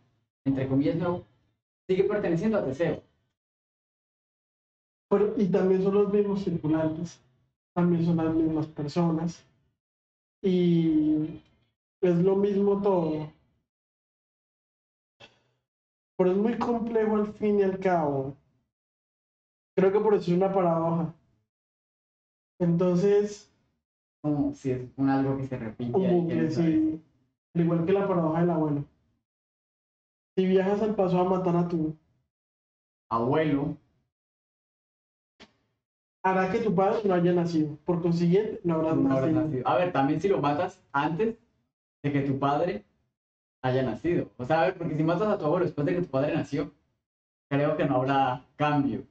entre 0.44 0.68
comillas 0.68 0.96
nuevo, 0.96 1.24
sigue 1.88 2.04
perteneciendo 2.04 2.58
a 2.58 2.64
Teseo. 2.64 3.02
pero- 5.08 5.34
y 5.36 5.46
también 5.48 5.82
son 5.82 5.94
los 5.94 6.12
mismos 6.12 6.44
circulantes, 6.44 7.20
también 7.74 8.04
son 8.04 8.16
las 8.16 8.32
mismas 8.32 8.66
personas. 8.68 9.44
Y 10.42 11.42
es 12.00 12.16
lo 12.22 12.36
mismo 12.36 12.80
todo. 12.80 13.32
Pero 16.16 16.30
es 16.30 16.36
muy 16.36 16.58
complejo 16.58 17.16
al 17.16 17.32
fin 17.32 17.58
y 17.58 17.62
al 17.64 17.78
cabo. 17.80 18.36
Creo 19.74 19.90
que 19.92 19.98
por 20.00 20.14
eso 20.14 20.30
es 20.30 20.36
una 20.36 20.52
paradoja. 20.52 21.14
Entonces, 22.60 23.50
Como 24.22 24.54
si 24.54 24.70
es 24.72 24.82
un 24.96 25.08
algo 25.08 25.36
que 25.38 25.46
se 25.46 25.58
repite. 25.58 25.92
quién 26.28 26.50
sabe. 26.52 26.70
sí. 26.70 27.02
Al 27.54 27.62
igual 27.62 27.84
que 27.86 27.92
la 27.92 28.06
paradoja 28.06 28.40
del 28.40 28.50
abuelo. 28.50 28.84
Si 30.36 30.46
viajas 30.46 30.82
al 30.82 30.94
paso 30.94 31.18
a 31.20 31.24
matar 31.24 31.56
a 31.56 31.68
tu, 31.68 31.96
Abuelo, 33.10 33.76
hará 36.22 36.50
que 36.52 36.60
tu 36.60 36.74
padre 36.74 37.00
no 37.08 37.14
haya 37.14 37.32
nacido. 37.32 37.76
Por 37.84 38.02
consiguiente, 38.02 38.60
no 38.62 38.74
habrás 38.74 38.96
no 38.96 39.10
habrás 39.10 39.32
nacido. 39.32 39.42
nacido. 39.46 39.68
A 39.68 39.76
ver, 39.76 39.92
también 39.92 40.20
si 40.20 40.28
lo 40.28 40.40
matas 40.40 40.84
antes 40.92 41.36
de 42.02 42.12
que 42.12 42.20
tu 42.20 42.38
padre 42.38 42.84
haya 43.62 43.82
nacido. 43.82 44.30
O 44.36 44.44
sea, 44.44 44.60
a 44.62 44.64
ver, 44.66 44.78
porque 44.78 44.96
si 44.96 45.02
matas 45.02 45.28
a 45.28 45.38
tu 45.38 45.44
abuelo 45.46 45.64
después 45.66 45.86
de 45.86 45.94
que 45.94 46.02
tu 46.02 46.08
padre 46.10 46.34
nació, 46.34 46.70
creo 47.48 47.76
que 47.76 47.84
no 47.86 47.96
habrá 47.96 48.44
cambio. 48.56 49.06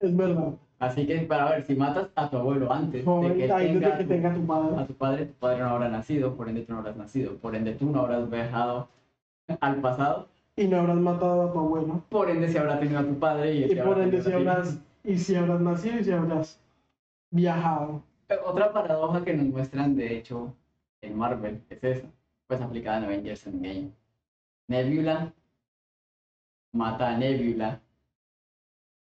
Es 0.00 0.14
verdad. 0.16 0.58
Así 0.78 1.06
que, 1.06 1.20
para 1.20 1.50
ver, 1.50 1.64
si 1.64 1.74
matas 1.74 2.08
a 2.14 2.28
tu 2.28 2.36
abuelo 2.36 2.70
antes 2.70 3.00
de 3.00 3.04
Joven, 3.04 3.36
que 3.36 3.48
tenga 3.48 3.96
que 3.98 4.04
tenga 4.04 4.34
tu 4.34 4.46
padre. 4.46 4.76
a 4.76 4.86
tu 4.86 4.94
padre, 4.94 5.26
tu 5.26 5.34
padre 5.34 5.60
no 5.60 5.68
habrá 5.70 5.88
nacido, 5.88 6.36
por 6.36 6.48
ende 6.48 6.62
tú 6.62 6.72
no 6.72 6.80
habrás 6.80 6.96
nacido, 6.96 7.36
por 7.36 7.54
ende 7.56 7.72
tú 7.72 7.90
no 7.90 8.00
habrás 8.00 8.28
viajado 8.28 8.88
al 9.60 9.76
pasado, 9.76 10.28
Y 10.54 10.66
no 10.68 10.78
habrás 10.78 10.96
matado 10.96 11.48
a 11.48 11.52
tu 11.52 11.58
abuelo. 11.60 12.02
por 12.10 12.28
ende 12.28 12.48
si 12.48 12.58
habrá 12.58 12.78
tenido 12.78 12.98
a 12.98 13.04
tu 13.04 13.18
padre 13.18 13.54
y, 13.54 13.72
Y 13.72 13.76
por 13.76 13.98
ende 14.00 14.22
si 14.22 14.32
a 14.32 14.36
habrás, 14.36 14.78
y 15.02 15.18
si 15.18 15.34
habrás 15.34 15.60
nacido 15.60 15.98
y 15.98 16.04
si 16.04 16.12
habrás 16.12 16.60
viajado. 17.30 18.02
Otra 18.44 18.72
paradoja 18.72 19.24
que 19.24 19.32
nos 19.34 19.46
muestran, 19.46 19.96
de 19.96 20.16
hecho, 20.18 20.52
en 21.00 21.16
Marvel 21.16 21.62
es 21.70 21.82
esa, 21.84 22.08
pues 22.48 22.60
aplicada 22.60 22.98
en 22.98 23.04
Avengers 23.04 23.46
Endgame. 23.46 23.92
Nebula 24.68 25.32
mata 26.72 27.14
a 27.14 27.16
Nebula, 27.16 27.80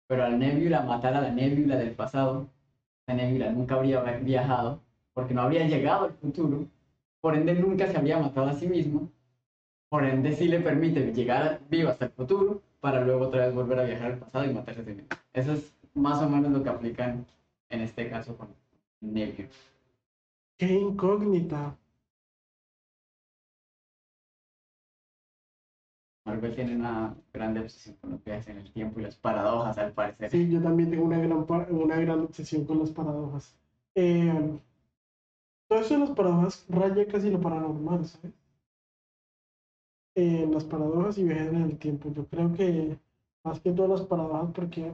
pero 0.10 0.24
al 0.26 0.40
Nebula 0.40 0.82
matar 0.82 1.16
a 1.16 1.22
la 1.22 1.30
Nebula 1.30 1.76
del 1.76 1.92
pasado, 1.92 2.48
la 3.06 3.14
Nebula 3.14 3.52
nunca 3.52 3.76
habría 3.76 4.02
viajado, 4.02 4.82
porque 5.14 5.36
no 5.36 5.44
habría 5.44 5.68
llegado 5.68 6.06
al 6.06 6.14
futuro, 6.14 6.66
por 7.22 7.36
ende 7.36 7.54
nunca 7.54 7.86
se 7.86 7.96
habría 7.96 8.18
matado 8.18 8.48
a 8.48 8.54
sí 8.54 8.68
mismo, 8.68 9.12
por 9.88 10.04
ende 10.04 10.34
sí 10.34 10.48
le 10.48 10.62
permite 10.62 11.14
llegar 11.14 11.60
vivo 11.70 11.90
hasta 11.90 12.06
el 12.06 12.12
futuro, 12.12 12.60
para 12.80 13.02
luego 13.02 13.28
otra 13.28 13.46
vez 13.46 13.54
volver 13.54 13.80
a 13.80 13.84
viajar 13.84 14.14
al 14.14 14.18
pasado 14.18 14.46
y 14.46 14.54
matarse 14.54 14.82
a 14.82 14.86
sí 14.86 14.94
mismo. 14.94 15.10
Eso 15.32 15.54
es 15.54 15.72
más 15.94 16.20
o 16.24 16.28
menos 16.28 16.52
lo 16.52 16.64
que 16.64 16.70
aplican 16.70 17.28
en 17.70 17.82
este 17.82 18.10
caso 18.10 18.36
con 18.36 18.48
Nebula. 19.02 19.48
¡Qué 20.58 20.74
incógnita! 20.74 21.76
Marvel 26.30 26.56
tiene 26.56 26.76
una 26.76 27.16
grande 27.34 27.62
obsesión 27.62 27.96
con 28.00 28.12
lo 28.12 28.24
que 28.24 28.34
hace 28.34 28.52
en 28.52 28.58
el 28.60 28.72
tiempo 28.72 29.00
y 29.00 29.04
las 29.04 29.16
paradojas, 29.16 29.78
al 29.78 29.94
parecer. 29.94 30.30
Sí, 30.30 30.50
yo 30.50 30.62
también 30.62 30.92
tengo 30.92 31.06
una 31.06 31.18
gran, 31.18 31.46
una 31.70 31.96
gran 31.96 32.20
obsesión 32.22 32.66
con 32.66 32.80
las 32.80 32.92
paradojas. 32.92 33.56
Eh, 33.96 34.60
todo 35.68 35.80
eso 35.80 35.94
de 35.96 36.00
las 36.02 36.12
paradojas 36.12 36.66
raya 36.70 37.08
casi 37.08 37.30
lo 37.32 37.42
paranormal, 37.42 38.06
¿sabes? 38.06 38.34
Eh, 40.16 40.48
las 40.52 40.64
paradojas 40.66 41.18
y 41.18 41.24
viajes 41.24 41.48
en 41.48 41.62
el 41.64 41.78
tiempo. 41.78 42.12
Yo 42.14 42.26
creo 42.28 42.54
que 42.54 42.98
más 43.44 43.60
que 43.60 43.72
todas 43.72 44.00
las 44.00 44.08
paradojas, 44.08 44.52
porque 44.54 44.94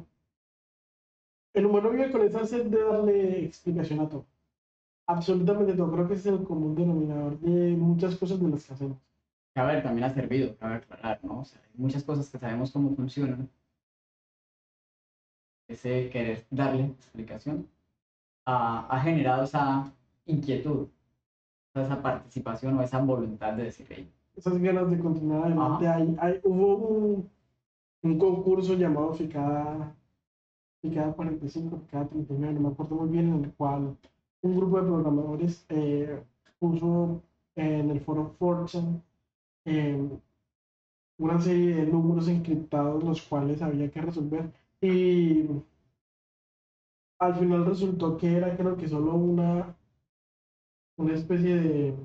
el 1.53 1.65
humano 1.65 1.89
vive 1.89 2.11
con 2.11 2.21
esa 2.21 2.45
sed 2.45 2.65
de 2.67 2.83
darle 2.83 3.45
explicación 3.45 3.99
a 4.01 4.09
todo. 4.09 4.25
Absolutamente 5.07 5.73
todo. 5.73 5.91
Creo 5.91 6.07
que 6.07 6.15
es 6.15 6.25
el 6.27 6.43
común 6.43 6.75
denominador 6.75 7.39
de 7.39 7.75
muchas 7.75 8.15
cosas 8.17 8.39
de 8.39 8.49
las 8.49 8.65
que 8.65 8.73
hacemos. 8.73 8.97
Ver, 9.55 9.81
también 9.83 10.03
ha 10.03 10.13
servido, 10.13 10.55
cabe 10.57 10.75
aclarar, 10.75 11.23
¿no? 11.23 11.39
O 11.39 11.45
sea, 11.45 11.61
hay 11.61 11.71
muchas 11.81 12.03
cosas 12.03 12.29
que 12.29 12.37
sabemos 12.37 12.71
cómo 12.71 12.93
funcionan. 12.95 13.49
Ese 15.67 16.09
querer 16.09 16.45
darle 16.51 16.85
explicación 16.85 17.67
ha, 18.45 18.87
ha 18.87 18.99
generado 19.01 19.43
esa 19.43 19.91
inquietud, 20.25 20.87
esa 21.73 22.01
participación 22.01 22.77
o 22.77 22.83
esa 22.83 22.99
voluntad 22.99 23.53
de 23.53 23.63
decir, 23.65 23.87
"Hey, 23.89 24.11
esas 24.35 24.57
ganas 24.59 24.89
de 24.91 24.99
continuar 24.99 25.45
adelante. 25.45 25.87
Hay, 25.87 26.15
hay, 26.19 26.41
hubo 26.43 26.75
un, 26.77 27.29
un 28.03 28.19
concurso 28.19 28.73
llamado 28.75 29.13
Ficada, 29.13 29.95
Ficada 30.81 31.13
45, 31.13 31.77
Ficada 31.79 32.07
39, 32.07 32.53
no 32.55 32.59
me 32.61 32.69
acuerdo 32.69 32.95
muy 32.95 33.09
bien, 33.09 33.33
en 33.33 33.43
el 33.45 33.53
cual 33.53 33.97
un 34.41 34.55
grupo 34.57 34.77
de 34.81 34.87
programadores 34.87 35.65
eh, 35.69 36.21
puso 36.59 37.21
en 37.55 37.89
el 37.89 38.01
foro 38.01 38.35
Fortune 38.37 39.01
eh, 39.65 39.97
una 41.17 41.41
serie 41.41 41.75
de 41.75 41.85
números 41.87 42.29
encriptados 42.29 43.03
los 43.03 43.21
cuales 43.21 43.61
había 43.61 43.91
que 43.91 44.01
resolver 44.01 44.49
y 44.81 45.45
al 47.19 47.35
final 47.35 47.65
resultó 47.65 48.15
que 48.17 48.37
era 48.37 48.55
creo 48.55 48.77
que 48.77 48.87
solo 48.87 49.15
una 49.15 49.75
una 50.97 51.13
especie 51.13 51.55
de 51.55 51.95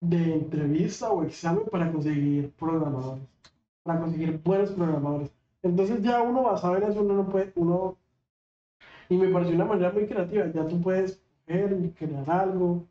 de 0.00 0.34
entrevista 0.34 1.10
o 1.10 1.24
examen 1.24 1.64
para 1.70 1.90
conseguir 1.90 2.52
programadores, 2.52 3.24
para 3.82 4.00
conseguir 4.00 4.40
buenos 4.44 4.70
programadores. 4.72 5.30
Entonces 5.62 6.02
ya 6.02 6.22
uno 6.22 6.44
va 6.44 6.54
a 6.54 6.58
saber 6.58 6.84
eso, 6.84 7.00
uno 7.02 7.14
no 7.14 7.28
puede, 7.28 7.52
uno, 7.56 7.96
y 9.08 9.16
me 9.16 9.28
pareció 9.28 9.54
una 9.54 9.64
manera 9.64 9.92
muy 9.92 10.06
creativa, 10.06 10.50
ya 10.52 10.66
tú 10.68 10.80
puedes 10.80 11.23
crear 11.46 12.30
algo, 12.30 12.86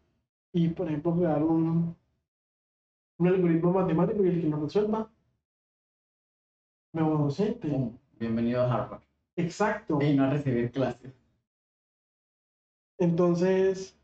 y 0.54 0.70
por 0.70 0.88
ejemplo 0.88 1.16
crear 1.18 1.44
un, 1.44 1.96
un 3.18 3.28
algoritmo 3.28 3.72
matemático 3.72 4.24
y 4.24 4.30
el 4.30 4.42
que 4.42 4.48
lo 4.48 4.62
resuelva. 4.62 5.10
Nuevo 6.94 7.18
docente. 7.24 7.92
Bienvenido 8.20 8.62
a 8.62 8.74
Harvard. 8.74 9.02
Exacto. 9.36 10.00
Y 10.02 10.16
no 10.16 10.26
a 10.26 10.30
recibir 10.30 10.72
clases. 10.72 11.12
Entonces, 13.00 13.98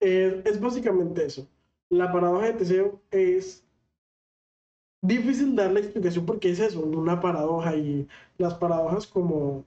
eh, 0.00 0.42
es 0.44 0.60
básicamente 0.60 1.24
eso. 1.24 1.48
La 1.88 2.12
paradoja 2.12 2.46
de 2.46 2.52
Teseo 2.54 3.00
es 3.10 3.64
difícil 5.00 5.54
dar 5.54 5.70
la 5.70 5.80
explicación 5.80 6.26
porque 6.26 6.50
es 6.50 6.58
eso, 6.58 6.80
una 6.80 7.20
paradoja 7.20 7.76
y 7.76 8.08
las 8.38 8.54
paradojas 8.54 9.06
como, 9.06 9.64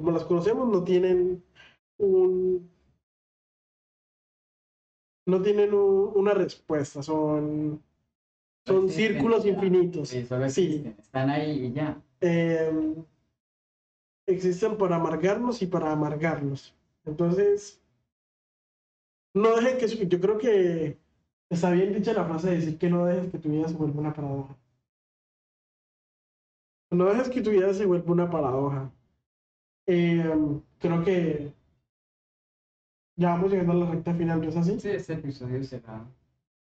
como 0.00 0.12
las 0.12 0.24
conocemos 0.24 0.68
no 0.68 0.82
tienen 0.82 1.44
un 1.98 2.70
no 5.26 5.42
tienen 5.42 5.74
un- 5.74 6.12
una 6.16 6.32
respuesta, 6.34 7.02
son, 7.02 7.82
son 8.66 8.84
Existen, 8.86 9.12
círculos 9.12 9.46
infinitos. 9.46 10.08
Sí, 10.08 10.24
solo 10.24 10.48
Sí. 10.48 10.64
existen. 10.64 10.96
Están 10.98 11.30
ahí 11.30 11.66
y 11.66 11.72
ya. 11.72 12.02
eh, 12.22 12.94
existen 14.26 14.76
para 14.76 14.96
amargarnos 14.96 15.62
y 15.62 15.66
para 15.66 15.92
amargarnos. 15.92 16.74
Entonces, 17.04 17.80
no 19.34 19.54
dejen 19.56 19.78
que 19.78 20.06
yo 20.08 20.20
creo 20.20 20.38
que 20.38 20.98
está 21.50 21.70
bien 21.70 21.92
dicha 21.94 22.12
la 22.12 22.24
frase 22.24 22.50
de 22.50 22.56
decir 22.56 22.78
que 22.78 22.90
no 22.90 23.06
dejes 23.06 23.30
que 23.30 23.38
tu 23.38 23.48
vida 23.50 23.68
se 23.68 23.74
vuelva 23.74 24.00
una 24.00 24.12
paradoja. 24.14 24.56
No 26.90 27.04
dejes 27.06 27.28
que 27.30 27.40
tu 27.42 27.50
vida 27.50 27.72
se 27.72 27.86
vuelva 27.86 28.12
una 28.12 28.28
paradoja. 28.30 28.92
Eh, 29.92 30.22
creo 30.78 31.02
que 31.04 31.52
ya 33.16 33.30
vamos 33.30 33.50
llegando 33.50 33.72
a 33.72 33.76
la 33.76 33.90
recta 33.90 34.14
final, 34.14 34.40
¿no 34.40 34.48
es 34.48 34.56
así? 34.56 34.78
Sí, 34.78 34.88
este 34.88 35.14
episodio 35.14 35.64
será 35.64 36.04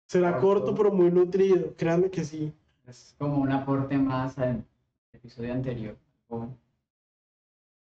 Será 0.08 0.40
Corto. 0.40 0.66
corto 0.66 0.76
pero 0.76 0.92
muy 0.92 1.12
nutrido, 1.12 1.74
créanme 1.76 2.10
que 2.10 2.24
sí. 2.24 2.54
es 2.88 3.16
como 3.18 3.38
un 3.38 3.52
aporte 3.52 3.98
más 3.98 4.38
al 4.38 4.66
episodio 5.14 5.54
anterior. 5.54 5.98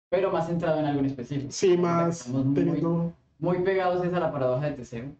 Pero 0.10 0.32
más 0.32 0.48
centrado 0.48 0.80
en 0.80 0.86
algo 0.86 1.00
en 1.02 1.06
específico. 1.06 1.52
Sí, 1.52 1.78
más 1.78 2.22
Estamos 2.22 2.46
muy, 2.46 2.56
teniendo... 2.56 3.14
muy 3.38 3.60
pegados 3.64 4.04
es 4.04 4.14
a 4.14 4.20
la 4.20 4.32
paradoja 4.32 4.66
de 4.66 4.72
Teseo. 4.74 5.16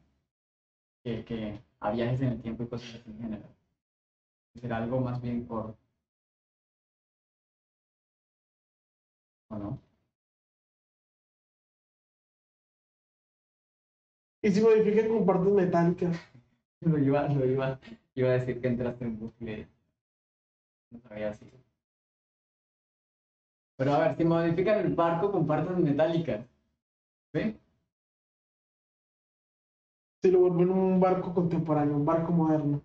Que, 1.04 1.24
que 1.24 1.62
a 1.80 1.92
viajes 1.92 2.22
en 2.22 2.30
el 2.30 2.42
tiempo 2.42 2.64
y 2.64 2.68
cosas 2.68 2.96
así 2.96 3.10
en 3.12 3.20
general. 3.20 3.56
Será 4.56 4.78
algo 4.78 5.00
más 5.00 5.22
bien 5.22 5.46
corto. 5.46 5.78
¿O 9.50 9.58
no? 9.58 9.80
Y 14.42 14.52
si 14.52 14.62
modifican 14.62 15.10
con 15.10 15.26
partes 15.26 15.52
metálicas. 15.54 16.18
Lo 16.82 16.98
iba, 16.98 17.28
lo 17.28 17.46
iba, 17.46 17.80
iba 18.16 18.30
a 18.30 18.34
decir 18.34 18.62
que 18.62 18.68
entraste 18.68 19.04
en 19.04 19.20
bucle. 19.20 19.68
No 20.92 21.00
sabía 21.02 21.34
si. 21.34 21.52
Pero 23.76 23.94
a 23.94 24.00
ver, 24.00 24.18
si 24.18 24.24
modifican 24.24 24.80
el 24.80 24.96
barco 24.96 25.32
con 25.32 25.46
partes 25.46 25.78
metálicas. 25.78 26.46
¿Sí? 27.34 27.58
Si 30.22 30.32
lo 30.32 30.40
vuelven 30.40 30.70
un 30.70 31.00
barco 31.00 31.34
contemporáneo, 31.34 31.96
un 31.96 32.06
barco 32.06 32.32
moderno. 32.32 32.82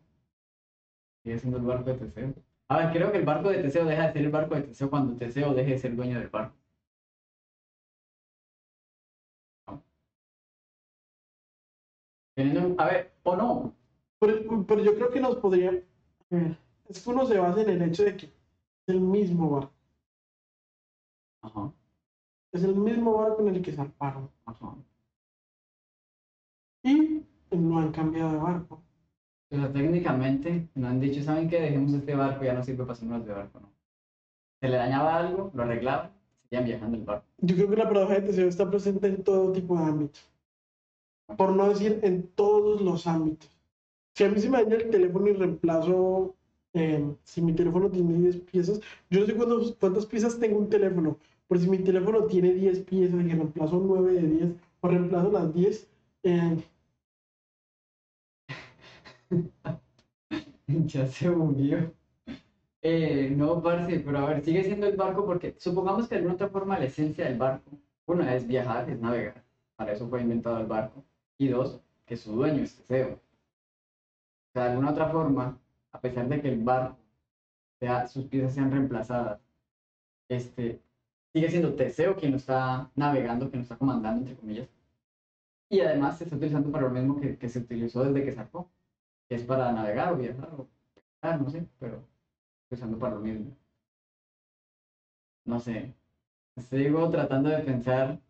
Sigue 1.23 1.39
siendo 1.39 1.59
el 1.59 1.65
barco 1.65 1.91
de 1.91 1.99
Teseo. 1.99 2.35
A 2.69 2.79
ver, 2.79 2.93
creo 2.93 3.13
que 3.13 3.19
el 3.19 3.25
barco 3.25 3.51
de 3.51 3.63
Teseo 3.63 3.85
deja 3.85 4.09
de 4.09 4.13
ser 4.13 4.23
el 4.23 4.31
barco 4.31 4.55
de 4.57 4.63
Teseo 4.63 4.91
cuando 4.91 5.17
Teseo 5.17 5.55
deje 5.55 5.73
de 5.73 5.79
ser 5.79 5.97
dueño 5.97 6.19
del 6.19 6.29
barco. 6.29 6.57
A 12.37 12.87
ver, 12.87 13.12
o 13.23 13.37
no. 13.37 13.75
Pero, 14.19 14.67
pero 14.67 14.83
yo 14.83 14.95
creo 14.95 15.11
que 15.11 15.21
nos 15.21 15.37
podría. 15.37 15.71
ver, 16.31 16.59
Es 16.88 17.03
que 17.03 17.11
uno 17.11 17.26
se 17.26 17.38
basa 17.38 17.62
en 17.62 17.71
el 17.71 17.83
hecho 17.83 18.05
de 18.05 18.17
que 18.17 18.26
es 18.26 18.33
el 18.88 19.00
mismo 19.00 19.50
barco. 19.50 19.73
Ajá, 21.42 21.73
Es 22.53 22.64
el 22.64 22.75
mismo 22.75 23.14
barco 23.14 23.42
en 23.42 23.55
el 23.55 23.62
que 23.62 23.73
zarparon. 23.73 24.31
ajá. 24.47 24.75
Y 26.83 27.23
no 27.51 27.79
han 27.79 27.92
cambiado 27.92 28.33
de 28.33 28.38
barco. 28.38 28.83
O 29.51 29.57
sea, 29.57 29.73
técnicamente 29.73 30.68
no 30.75 30.88
han 30.88 31.01
dicho, 31.01 31.23
¿saben 31.23 31.49
qué? 31.49 31.61
Dejemos 31.61 31.92
este 31.92 32.14
barco, 32.16 32.44
ya 32.44 32.55
no 32.55 32.62
sirve 32.64 32.79
para 32.79 32.92
hacernos 32.92 33.25
de 33.25 33.33
barco, 33.33 33.61
¿no? 33.61 33.73
Se 34.61 34.68
le 34.68 34.77
dañaba 34.77 35.16
algo, 35.16 35.51
lo 35.55 35.62
arreglaban, 35.62 36.11
seguían 36.42 36.64
viajando 36.64 36.97
el 36.97 37.05
barco. 37.05 37.27
Yo 37.38 37.55
creo 37.55 37.70
que 37.70 37.77
la 37.77 37.88
paradoja 37.88 38.14
de 38.14 38.23
Teseo 38.23 38.49
está 38.49 38.68
presente 38.68 39.07
en 39.07 39.23
todo 39.23 39.53
tipo 39.53 39.77
de 39.79 39.85
ámbitos. 39.85 40.34
Por 41.39 41.53
no 41.57 41.69
decir 41.69 42.01
en 42.03 42.29
todos 42.29 42.81
los 42.81 43.07
ámbitos. 43.07 43.51
Si 44.15 44.25
a 44.25 44.31
mí 44.31 44.41
se 44.41 44.51
me 44.51 44.63
daña 44.63 44.77
el 44.77 44.91
teléfono 44.91 45.29
y 45.29 45.35
reemplazo, 45.35 46.37
eh, 46.75 47.05
si 47.25 47.43
mi 47.43 47.55
teléfono 47.55 47.91
tiene 47.91 48.15
10 48.15 48.39
piezas, 48.39 48.81
yo 49.11 49.21
no 49.21 49.27
sé 49.27 49.35
cuántos- 49.37 49.77
cuántas 49.81 50.07
piezas 50.07 50.39
tengo 50.41 50.59
un 50.59 50.71
teléfono, 50.71 51.19
pero 51.49 51.61
si 51.61 51.69
mi 51.71 51.79
teléfono 51.79 52.27
tiene 52.27 52.55
10 52.55 52.81
piezas 52.81 53.25
y 53.25 53.29
reemplazo 53.31 53.79
9 53.85 54.15
de 54.15 54.29
10 54.29 54.55
o 54.81 54.89
reemplazo 54.89 55.33
las 55.33 55.55
10, 55.55 55.89
eh, 56.25 56.59
ya 60.67 61.07
se 61.07 61.31
murió. 61.31 61.93
Eh, 62.83 63.31
no, 63.37 63.63
parce, 63.63 64.01
pero 64.01 64.19
a 64.19 64.27
ver, 64.29 64.45
sigue 64.45 64.65
siendo 64.65 64.87
el 64.87 64.97
barco 64.97 65.27
porque 65.27 65.55
supongamos 65.59 66.09
que 66.09 66.15
de 66.17 66.19
alguna 66.21 66.35
otra 66.35 66.49
forma 66.51 66.79
la 66.79 66.87
esencia 66.87 67.27
del 67.27 67.39
barco, 67.39 67.71
una 68.07 68.35
es 68.37 68.47
viajar, 68.47 68.91
es 68.91 69.01
navegar, 69.01 69.45
para 69.77 69.93
eso 69.93 70.09
fue 70.09 70.23
inventado 70.23 70.61
el 70.61 70.67
barco, 70.67 71.05
y 71.38 71.49
dos, 71.49 71.81
que 72.07 72.16
su 72.16 72.33
dueño 72.35 72.62
es 72.62 72.77
Teseo. 72.77 73.14
O 73.14 73.20
sea, 74.53 74.64
de 74.64 74.70
alguna 74.70 74.90
otra 74.92 75.09
forma, 75.11 75.59
a 75.92 76.01
pesar 76.01 76.29
de 76.29 76.40
que 76.40 76.49
el 76.49 76.62
barco, 76.62 76.97
sea, 77.81 78.07
sus 78.09 78.27
piezas 78.27 78.55
sean 78.55 78.70
reemplazadas, 78.70 79.40
este, 80.29 80.81
sigue 81.33 81.51
siendo 81.51 81.75
Teseo 81.75 82.16
quien 82.16 82.33
lo 82.33 82.38
está 82.38 82.90
navegando, 82.97 83.51
quien 83.51 83.61
lo 83.61 83.64
está 83.64 83.79
comandando, 83.79 84.20
entre 84.20 84.37
comillas, 84.37 84.68
y 85.68 85.81
además 85.81 86.18
se 86.18 86.25
está 86.25 86.37
utilizando 86.37 86.70
para 86.70 86.85
lo 86.88 86.90
mismo 86.90 87.20
que, 87.20 87.37
que 87.38 87.49
se 87.49 87.59
utilizó 87.61 88.05
desde 88.05 88.25
que 88.25 88.33
sacó, 88.33 88.70
que 89.29 89.37
es 89.37 89.44
para 89.44 89.73
navegar 89.73 90.12
o 90.12 90.16
viajar 90.16 90.51
o 90.57 90.68
viajar, 91.23 91.40
no 91.40 91.51
sé, 91.51 91.66
pero 91.79 92.05
usando 92.70 92.99
para 92.99 93.14
lo 93.16 93.20
mismo. 93.20 93.57
No 95.44 95.59
sé. 95.61 95.94
Sigo 96.57 97.11
tratando 97.11 97.51
de 97.51 97.59
pensar. 97.61 98.20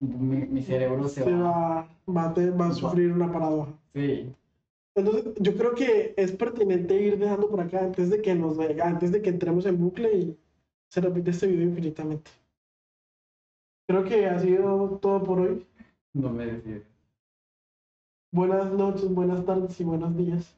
Mi, 0.00 0.46
mi 0.46 0.62
cerebro 0.62 1.08
se, 1.08 1.22
se 1.24 1.32
va. 1.32 1.34
va, 1.34 1.88
va, 2.06 2.32
va 2.32 2.66
a 2.68 2.72
sufrir 2.72 3.12
una 3.12 3.30
paradoja. 3.32 3.72
Sí. 3.94 4.34
Entonces, 4.94 5.34
yo 5.40 5.56
creo 5.56 5.74
que 5.74 6.14
es 6.16 6.32
pertinente 6.32 7.00
ir 7.00 7.18
dejando 7.18 7.48
por 7.48 7.60
acá 7.60 7.84
antes 7.84 8.10
de 8.10 8.20
que 8.20 8.34
nos 8.34 8.58
antes 8.58 9.12
de 9.12 9.22
que 9.22 9.30
entremos 9.30 9.66
en 9.66 9.78
bucle 9.78 10.12
y 10.12 10.38
se 10.88 11.00
repite 11.00 11.30
este 11.30 11.46
video 11.46 11.68
infinitamente. 11.68 12.30
Creo 13.88 14.04
que 14.04 14.26
ha 14.26 14.38
sido 14.38 14.98
todo 15.00 15.22
por 15.22 15.40
hoy. 15.40 15.66
No 16.14 16.30
me 16.30 16.46
decido. 16.46 16.82
Buenas 18.32 18.72
noches, 18.72 19.08
buenas 19.12 19.44
tardes 19.44 19.80
y 19.80 19.84
buenos 19.84 20.16
días. 20.16 20.54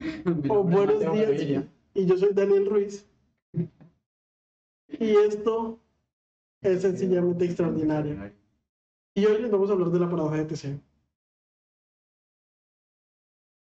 O 0.48 0.64
buenos 0.64 1.00
días. 1.00 1.12
Gaviria. 1.12 1.68
Y 1.94 2.06
yo 2.06 2.16
soy 2.16 2.32
Daniel 2.32 2.66
Ruiz. 2.66 3.06
Y 4.98 5.16
esto 5.16 5.78
es 6.64 6.82
sencillamente 6.82 7.44
extraordinario. 7.44 8.32
Y 9.14 9.26
hoy 9.26 9.42
les 9.42 9.50
vamos 9.50 9.70
a 9.70 9.74
hablar 9.74 9.90
de 9.90 10.00
la 10.00 10.10
paradoja 10.10 10.36
de 10.36 10.44
Teseo. 10.44 10.80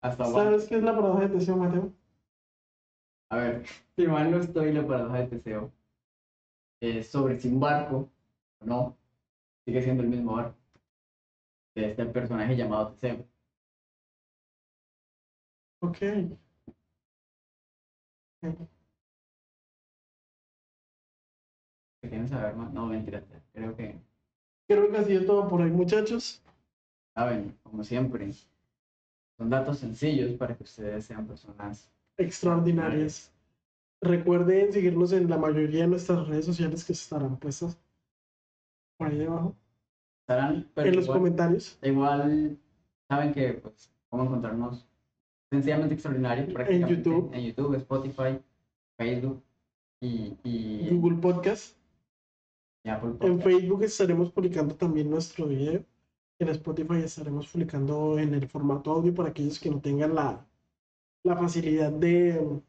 Hasta. 0.03 0.27
¿Sabes 0.27 0.67
qué 0.67 0.77
es 0.77 0.83
la 0.83 0.95
paradoja 0.95 1.27
de 1.27 1.39
Teseo, 1.39 1.57
Mateo? 1.57 1.93
A 3.31 3.37
ver, 3.37 3.67
si 3.97 4.07
mal 4.07 4.31
no 4.31 4.39
estoy, 4.39 4.73
la 4.73 4.87
paradoja 4.87 5.19
de 5.21 5.27
Teseo 5.29 5.73
es 6.81 7.09
sobre 7.09 7.39
si 7.39 7.49
un 7.49 7.61
barco 7.61 8.11
o 8.61 8.65
no 8.65 8.97
sigue 9.65 9.83
siendo 9.83 10.03
el 10.03 10.09
mismo 10.09 10.37
barco 10.37 10.57
de 11.75 11.91
este 11.91 12.07
personaje 12.07 12.57
llamado 12.57 12.93
Teseo. 12.93 13.27
Ok. 15.81 15.99
¿Qué 22.09 22.13
quieren 22.13 22.29
saber 22.29 22.57
más? 22.57 22.73
No, 22.73 22.87
mentira. 22.87 23.23
Creo 23.53 23.77
que 23.77 23.95
Creo 24.67 24.91
que 24.91 24.97
ha 24.97 25.05
sido 25.05 25.25
todo 25.27 25.47
por 25.49 25.61
hoy, 25.61 25.71
muchachos. 25.71 26.43
saben, 27.15 27.55
como 27.63 27.85
siempre, 27.85 28.31
son 29.37 29.51
datos 29.51 29.79
sencillos 29.79 30.33
para 30.39 30.57
que 30.57 30.63
ustedes 30.65 31.05
sean 31.05 31.27
personas. 31.27 31.91
extraordinarias. 32.17 33.31
Recuerden 34.01 34.73
seguirnos 34.73 35.13
en 35.13 35.29
la 35.29 35.37
mayoría 35.37 35.83
de 35.83 35.89
nuestras 35.89 36.27
redes 36.29 36.47
sociales 36.47 36.85
que 36.85 36.93
estarán 36.95 37.37
puestas 37.37 37.79
por 38.97 39.09
ahí 39.09 39.19
debajo, 39.19 39.55
Estarán, 40.23 40.67
pero 40.75 40.89
en 40.89 40.97
los 40.97 41.05
igual, 41.05 41.19
comentarios. 41.19 41.79
igual 41.83 42.59
saben 43.09 43.33
que, 43.35 43.53
pues, 43.55 43.91
cómo 44.09 44.25
encontrarnos 44.25 44.87
sencillamente 45.51 45.95
extraordinario 45.95 46.53
prácticamente, 46.55 46.95
YouTube. 46.97 47.31
en 47.35 47.45
YouTube, 47.47 47.75
Spotify, 47.77 48.41
Facebook 48.97 49.43
y, 50.01 50.37
y 50.45 50.89
Google 50.91 51.19
Podcast. 51.19 51.78
En. 52.85 53.41
Facebook 53.41 53.83
estaremos 53.83 54.31
publicando 54.33 54.75
también 54.75 55.11
nuestro 55.11 55.47
video. 55.47 55.85
En 56.41 56.49
Spotify 56.51 57.03
estaremos 57.05 57.49
publicando 57.49 58.19
en 58.19 58.35
el 58.35 58.49
formato 58.49 58.93
audio 58.93 59.15
para 59.15 59.31
aquellos 59.31 59.59
que 59.59 59.71
no 59.71 59.81
tengan 59.81 60.15
la, 60.15 60.47
la 61.25 61.37
facilidad 61.37 61.91
de, 61.91 62.61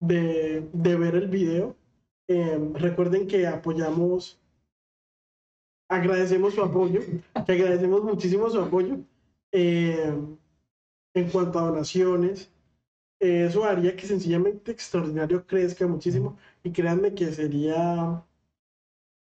de, 0.00 0.68
de 0.72 0.96
ver 0.96 1.16
el 1.16 1.28
video. 1.28 1.76
Eh, 2.28 2.70
recuerden 2.74 3.26
que 3.26 3.46
apoyamos, 3.46 4.40
agradecemos 5.88 6.54
su 6.54 6.62
apoyo, 6.62 7.00
que 7.46 7.52
agradecemos 7.52 8.02
muchísimo 8.04 8.48
su 8.48 8.60
apoyo 8.60 8.98
eh, 9.52 10.14
en 11.14 11.30
cuanto 11.30 11.58
a 11.58 11.62
donaciones. 11.62 12.50
Eso 13.20 13.64
haría 13.64 13.96
que 13.96 14.06
sencillamente 14.06 14.72
Extraordinario 14.72 15.46
crezca 15.46 15.86
muchísimo 15.86 16.36
y 16.62 16.70
créanme 16.72 17.14
que 17.14 17.32
sería 17.32 18.24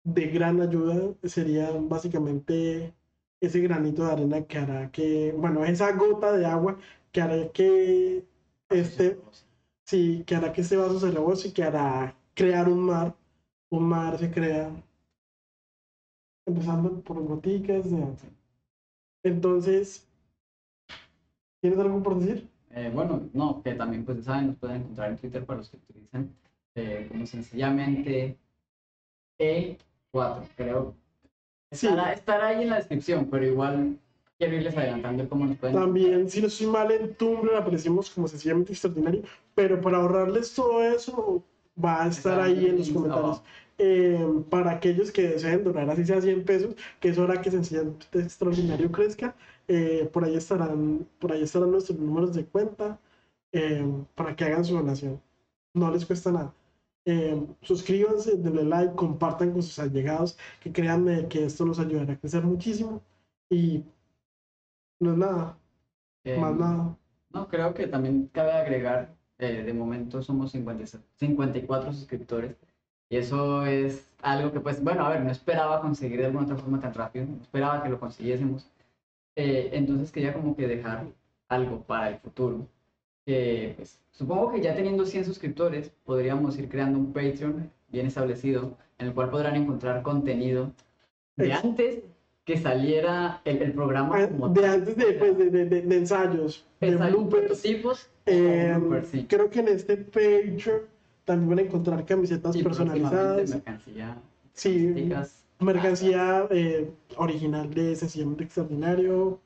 de 0.04 0.28
gran 0.28 0.62
ayuda, 0.62 1.16
sería 1.24 1.72
básicamente 1.72 2.94
ese 3.42 3.60
granito 3.62 4.06
de 4.06 4.12
arena 4.12 4.46
que 4.46 4.58
hará 4.58 4.92
que, 4.92 5.34
bueno, 5.38 5.64
esa 5.66 5.92
gota 5.94 6.32
de 6.34 6.46
agua 6.46 6.78
que 7.12 7.22
hará 7.22 7.52
que 7.52 8.26
este, 8.70 9.20
sí, 9.86 10.24
que 10.26 10.36
hará 10.36 10.54
que 10.54 10.62
este 10.62 10.78
vaso 10.78 11.00
se 11.00 11.12
rebose 11.12 11.50
y 11.50 11.52
que 11.54 11.64
hará 11.64 12.16
crear 12.34 12.70
un 12.70 12.82
mar. 12.86 13.16
Un 13.72 13.88
mar 13.88 14.18
se 14.20 14.32
crea 14.32 14.72
empezando 16.46 17.02
por 17.02 17.22
goticas 17.24 17.90
de 17.92 18.16
Entonces, 19.24 20.08
¿tienes 21.62 21.80
algo 21.80 22.02
por 22.04 22.20
decir? 22.20 22.50
Eh, 22.72 22.92
bueno, 22.94 23.30
no, 23.34 23.62
que 23.64 23.74
también, 23.74 24.06
pues, 24.06 24.24
saben, 24.24 24.48
nos 24.48 24.58
pueden 24.58 24.78
encontrar 24.78 25.12
en 25.12 25.18
Twitter 25.18 25.46
para 25.46 25.60
los 25.60 25.70
que 25.70 25.78
utilizan 25.78 26.34
eh, 26.76 27.08
como 27.10 27.26
sencillamente 27.26 28.38
E4, 29.40 30.48
creo. 30.56 30.96
Sí. 31.72 31.88
Estará, 31.88 32.14
estará 32.14 32.48
ahí 32.48 32.64
en 32.64 32.70
la 32.70 32.78
descripción, 32.78 33.28
pero 33.30 33.46
igual 33.46 33.98
quiero 34.38 34.56
irles 34.56 34.76
adelantando 34.78 35.28
cómo 35.28 35.46
nos 35.46 35.58
pueden. 35.58 35.76
También, 35.76 36.30
si 36.30 36.42
no 36.42 36.48
estoy 36.48 36.68
mal, 36.68 36.92
en 36.92 37.14
Tumblr 37.16 37.56
aparecemos 37.56 38.10
como 38.10 38.28
sencillamente 38.28 38.72
extraordinario, 38.72 39.24
pero 39.54 39.80
para 39.82 39.98
ahorrarles 39.98 40.54
todo 40.54 40.84
eso, 40.84 41.44
va 41.84 42.04
a 42.04 42.08
estar 42.08 42.40
ahí 42.40 42.68
en 42.68 42.78
los 42.78 42.90
comentarios. 42.90 43.42
Eh, 43.82 44.44
para 44.50 44.72
aquellos 44.72 45.10
que 45.10 45.22
deseen 45.22 45.64
donar 45.64 45.90
así 45.90 46.06
sea 46.06 46.22
100 46.22 46.44
pesos, 46.44 46.76
que 47.00 47.10
es 47.10 47.18
hora 47.18 47.42
que 47.42 47.50
sencillamente 47.50 48.20
extraordinario 48.20 48.92
crezca, 48.92 49.36
eh, 49.70 50.10
por 50.14 50.26
ahí 50.26 50.36
estarán, 50.38 51.08
por 51.20 51.34
ahí 51.34 51.44
estarán 51.44 51.72
nuestros 51.72 52.00
números 52.00 52.34
de 52.36 52.46
cuenta 52.46 53.00
eh, 53.54 53.86
para 54.16 54.36
que 54.36 54.46
hagan 54.46 54.66
su 54.66 54.76
donación. 54.76 55.22
No 55.76 55.92
les 55.92 56.06
cuesta 56.06 56.32
nada. 56.32 56.56
Eh, 57.06 57.42
suscríbanse, 57.62 58.38
denle 58.38 58.66
like, 58.66 58.96
compartan 58.96 59.54
con 59.54 59.64
sus 59.64 59.80
allegados, 59.80 60.38
que 60.62 60.72
créanme 60.74 61.28
que 61.30 61.46
esto 61.46 61.66
nos 61.66 61.80
ayudará 61.80 62.14
a 62.14 62.20
crecer 62.20 62.44
muchísimo. 62.46 63.04
Y 63.50 63.86
no 65.00 65.12
es 65.14 65.18
nada, 65.18 65.58
Eh, 66.26 66.38
más 66.40 66.56
nada. 66.58 66.98
No, 67.32 67.48
creo 67.50 67.74
que 67.74 67.88
también 67.88 68.28
cabe 68.34 68.54
agregar, 68.54 69.18
eh, 69.40 69.64
de 69.64 69.74
momento 69.74 70.22
somos 70.24 70.52
50 70.52 70.86
54 71.18 71.94
suscriptores 71.94 72.58
y 73.10 73.18
eso 73.18 73.66
es 73.66 74.12
algo 74.22 74.52
que 74.54 74.62
pues, 74.62 74.84
bueno, 74.84 75.06
a 75.06 75.10
ver, 75.12 75.24
no 75.24 75.32
esperaba 75.32 75.82
conseguir 75.82 76.20
de 76.20 76.28
alguna 76.28 76.46
otra 76.46 76.58
forma 76.58 76.80
tan 76.82 76.94
rápido, 76.94 77.28
no 77.28 77.42
esperaba 77.42 77.84
que 77.84 77.90
lo 77.90 78.00
consiguiésemos. 78.00 78.72
Eh, 79.42 79.70
entonces 79.72 80.12
quería 80.12 80.34
como 80.34 80.54
que 80.56 80.68
dejar 80.68 81.06
algo 81.48 81.82
para 81.84 82.10
el 82.10 82.18
futuro. 82.18 82.68
Que 83.26 83.74
pues, 83.78 83.98
supongo 84.12 84.52
que 84.52 84.60
ya 84.62 84.76
teniendo 84.76 85.06
100 85.06 85.24
suscriptores 85.24 85.92
podríamos 86.04 86.58
ir 86.60 86.68
creando 86.68 87.00
un 87.00 87.14
Patreon 87.14 87.72
bien 87.88 88.06
establecido 88.08 88.78
en 88.98 89.08
el 89.08 89.14
cual 89.14 89.30
podrán 89.30 89.56
encontrar 89.56 90.02
contenido 90.02 90.74
de 91.38 91.54
antes 91.54 92.00
que 92.44 92.58
saliera 92.58 93.42
el, 93.46 93.62
el 93.62 93.72
programa 93.72 94.18
Ah, 94.18 94.28
como 94.28 94.50
De 94.50 94.66
antes 94.68 94.98
de, 94.98 95.14
pues, 95.14 95.38
de, 95.38 95.50
de- 95.52 95.66
de- 95.66 95.82
de 95.84 95.98
ensayos, 95.98 96.66
de 96.82 96.88
Exacto, 96.90 97.18
bloopers. 97.20 97.64
Eh, 98.26 98.76
bloopers, 98.78 99.08
sí. 99.08 99.26
Creo 99.30 99.50
que 99.50 99.60
en 99.62 99.68
este 99.70 99.96
Patreon 99.98 100.82
también 101.24 101.50
van 101.50 101.60
a 101.60 101.62
encontrar 101.62 102.06
camisetas 102.06 102.56
Y 102.58 102.64
personalizadas. 102.64 103.50
mercancía, 103.52 104.18
Sí, 104.54 104.88
mercancía 105.60 106.48
eh, 106.50 106.92
original 107.18 107.74
de 107.74 107.96
Sencillamente 107.96 108.46
Extraordinario, 108.46 109.40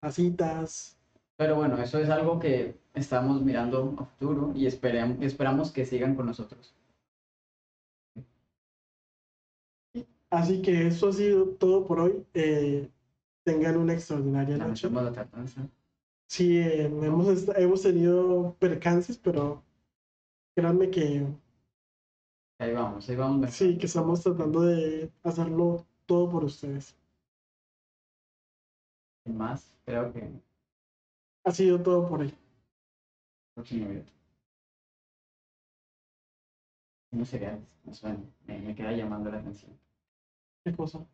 tacitas. 0.00 0.96
Pero 1.36 1.56
bueno, 1.56 1.78
eso 1.78 1.98
es 1.98 2.08
algo 2.10 2.38
que 2.38 2.76
estamos 2.94 3.42
mirando 3.42 3.94
a 3.98 4.04
futuro 4.04 4.52
y 4.54 4.66
esperamos 4.66 5.72
que 5.72 5.84
sigan 5.84 6.14
con 6.14 6.26
nosotros. 6.26 6.74
Así 10.30 10.62
que 10.62 10.88
eso 10.88 11.08
ha 11.08 11.12
sido 11.12 11.46
todo 11.50 11.86
por 11.86 12.00
hoy. 12.00 12.26
Eh, 12.34 12.88
tengan 13.44 13.76
una 13.76 13.92
extraordinaria 13.92 14.56
noche. 14.56 14.88
Lamentamos 14.90 15.56
la. 15.56 15.68
Sí, 16.26 16.58
eh, 16.58 16.86
hemos, 16.86 17.48
hemos 17.56 17.82
tenido 17.82 18.56
percances, 18.58 19.16
pero 19.16 19.62
créanme 20.56 20.90
que 20.90 21.24
Ahí 22.58 22.72
vamos, 22.72 23.08
ahí 23.08 23.16
vamos. 23.16 23.50
sí, 23.52 23.76
que 23.78 23.86
estamos 23.86 24.22
tratando 24.22 24.62
de 24.62 25.10
hacerlo 25.22 25.86
todo 26.06 26.28
por 26.30 26.44
ustedes. 26.44 26.96
Sin 29.24 29.36
más, 29.36 29.74
creo 29.84 30.12
que 30.12 30.40
Ha 31.44 31.50
sido 31.52 31.82
todo 31.82 32.06
por 32.08 32.20
hoy. 32.20 32.34
próximo 33.54 33.88
video. 33.88 34.04
Unos 37.12 37.28
cereales, 37.28 37.64
me 37.84 37.94
suena, 37.94 38.22
me, 38.46 38.58
me 38.60 38.74
queda 38.74 38.92
llamando 38.92 39.30
la 39.30 39.38
atención. 39.38 39.78
¿Qué 40.64 40.72
cosa? 40.74 41.06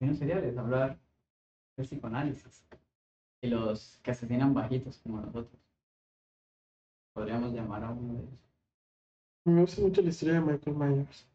Unos 0.00 0.18
cereales, 0.18 0.56
hablar 0.56 0.98
de 1.76 1.84
psicoanálisis. 1.84 2.64
Y 3.42 3.48
los 3.48 3.98
que 4.02 4.10
asesinan 4.12 4.54
bajitos 4.54 4.98
como 4.98 5.20
nosotros. 5.20 5.60
Podríamos 7.14 7.52
llamar 7.52 7.84
a 7.84 7.90
uno 7.90 8.14
de 8.14 8.20
ellos. 8.22 8.45
Me 9.46 9.62
gusta 9.62 9.80
mucho 9.80 10.02
la 10.02 10.10
historia 10.10 10.34
de 10.34 10.40
Michael 10.42 10.76
Myers. 10.76 11.26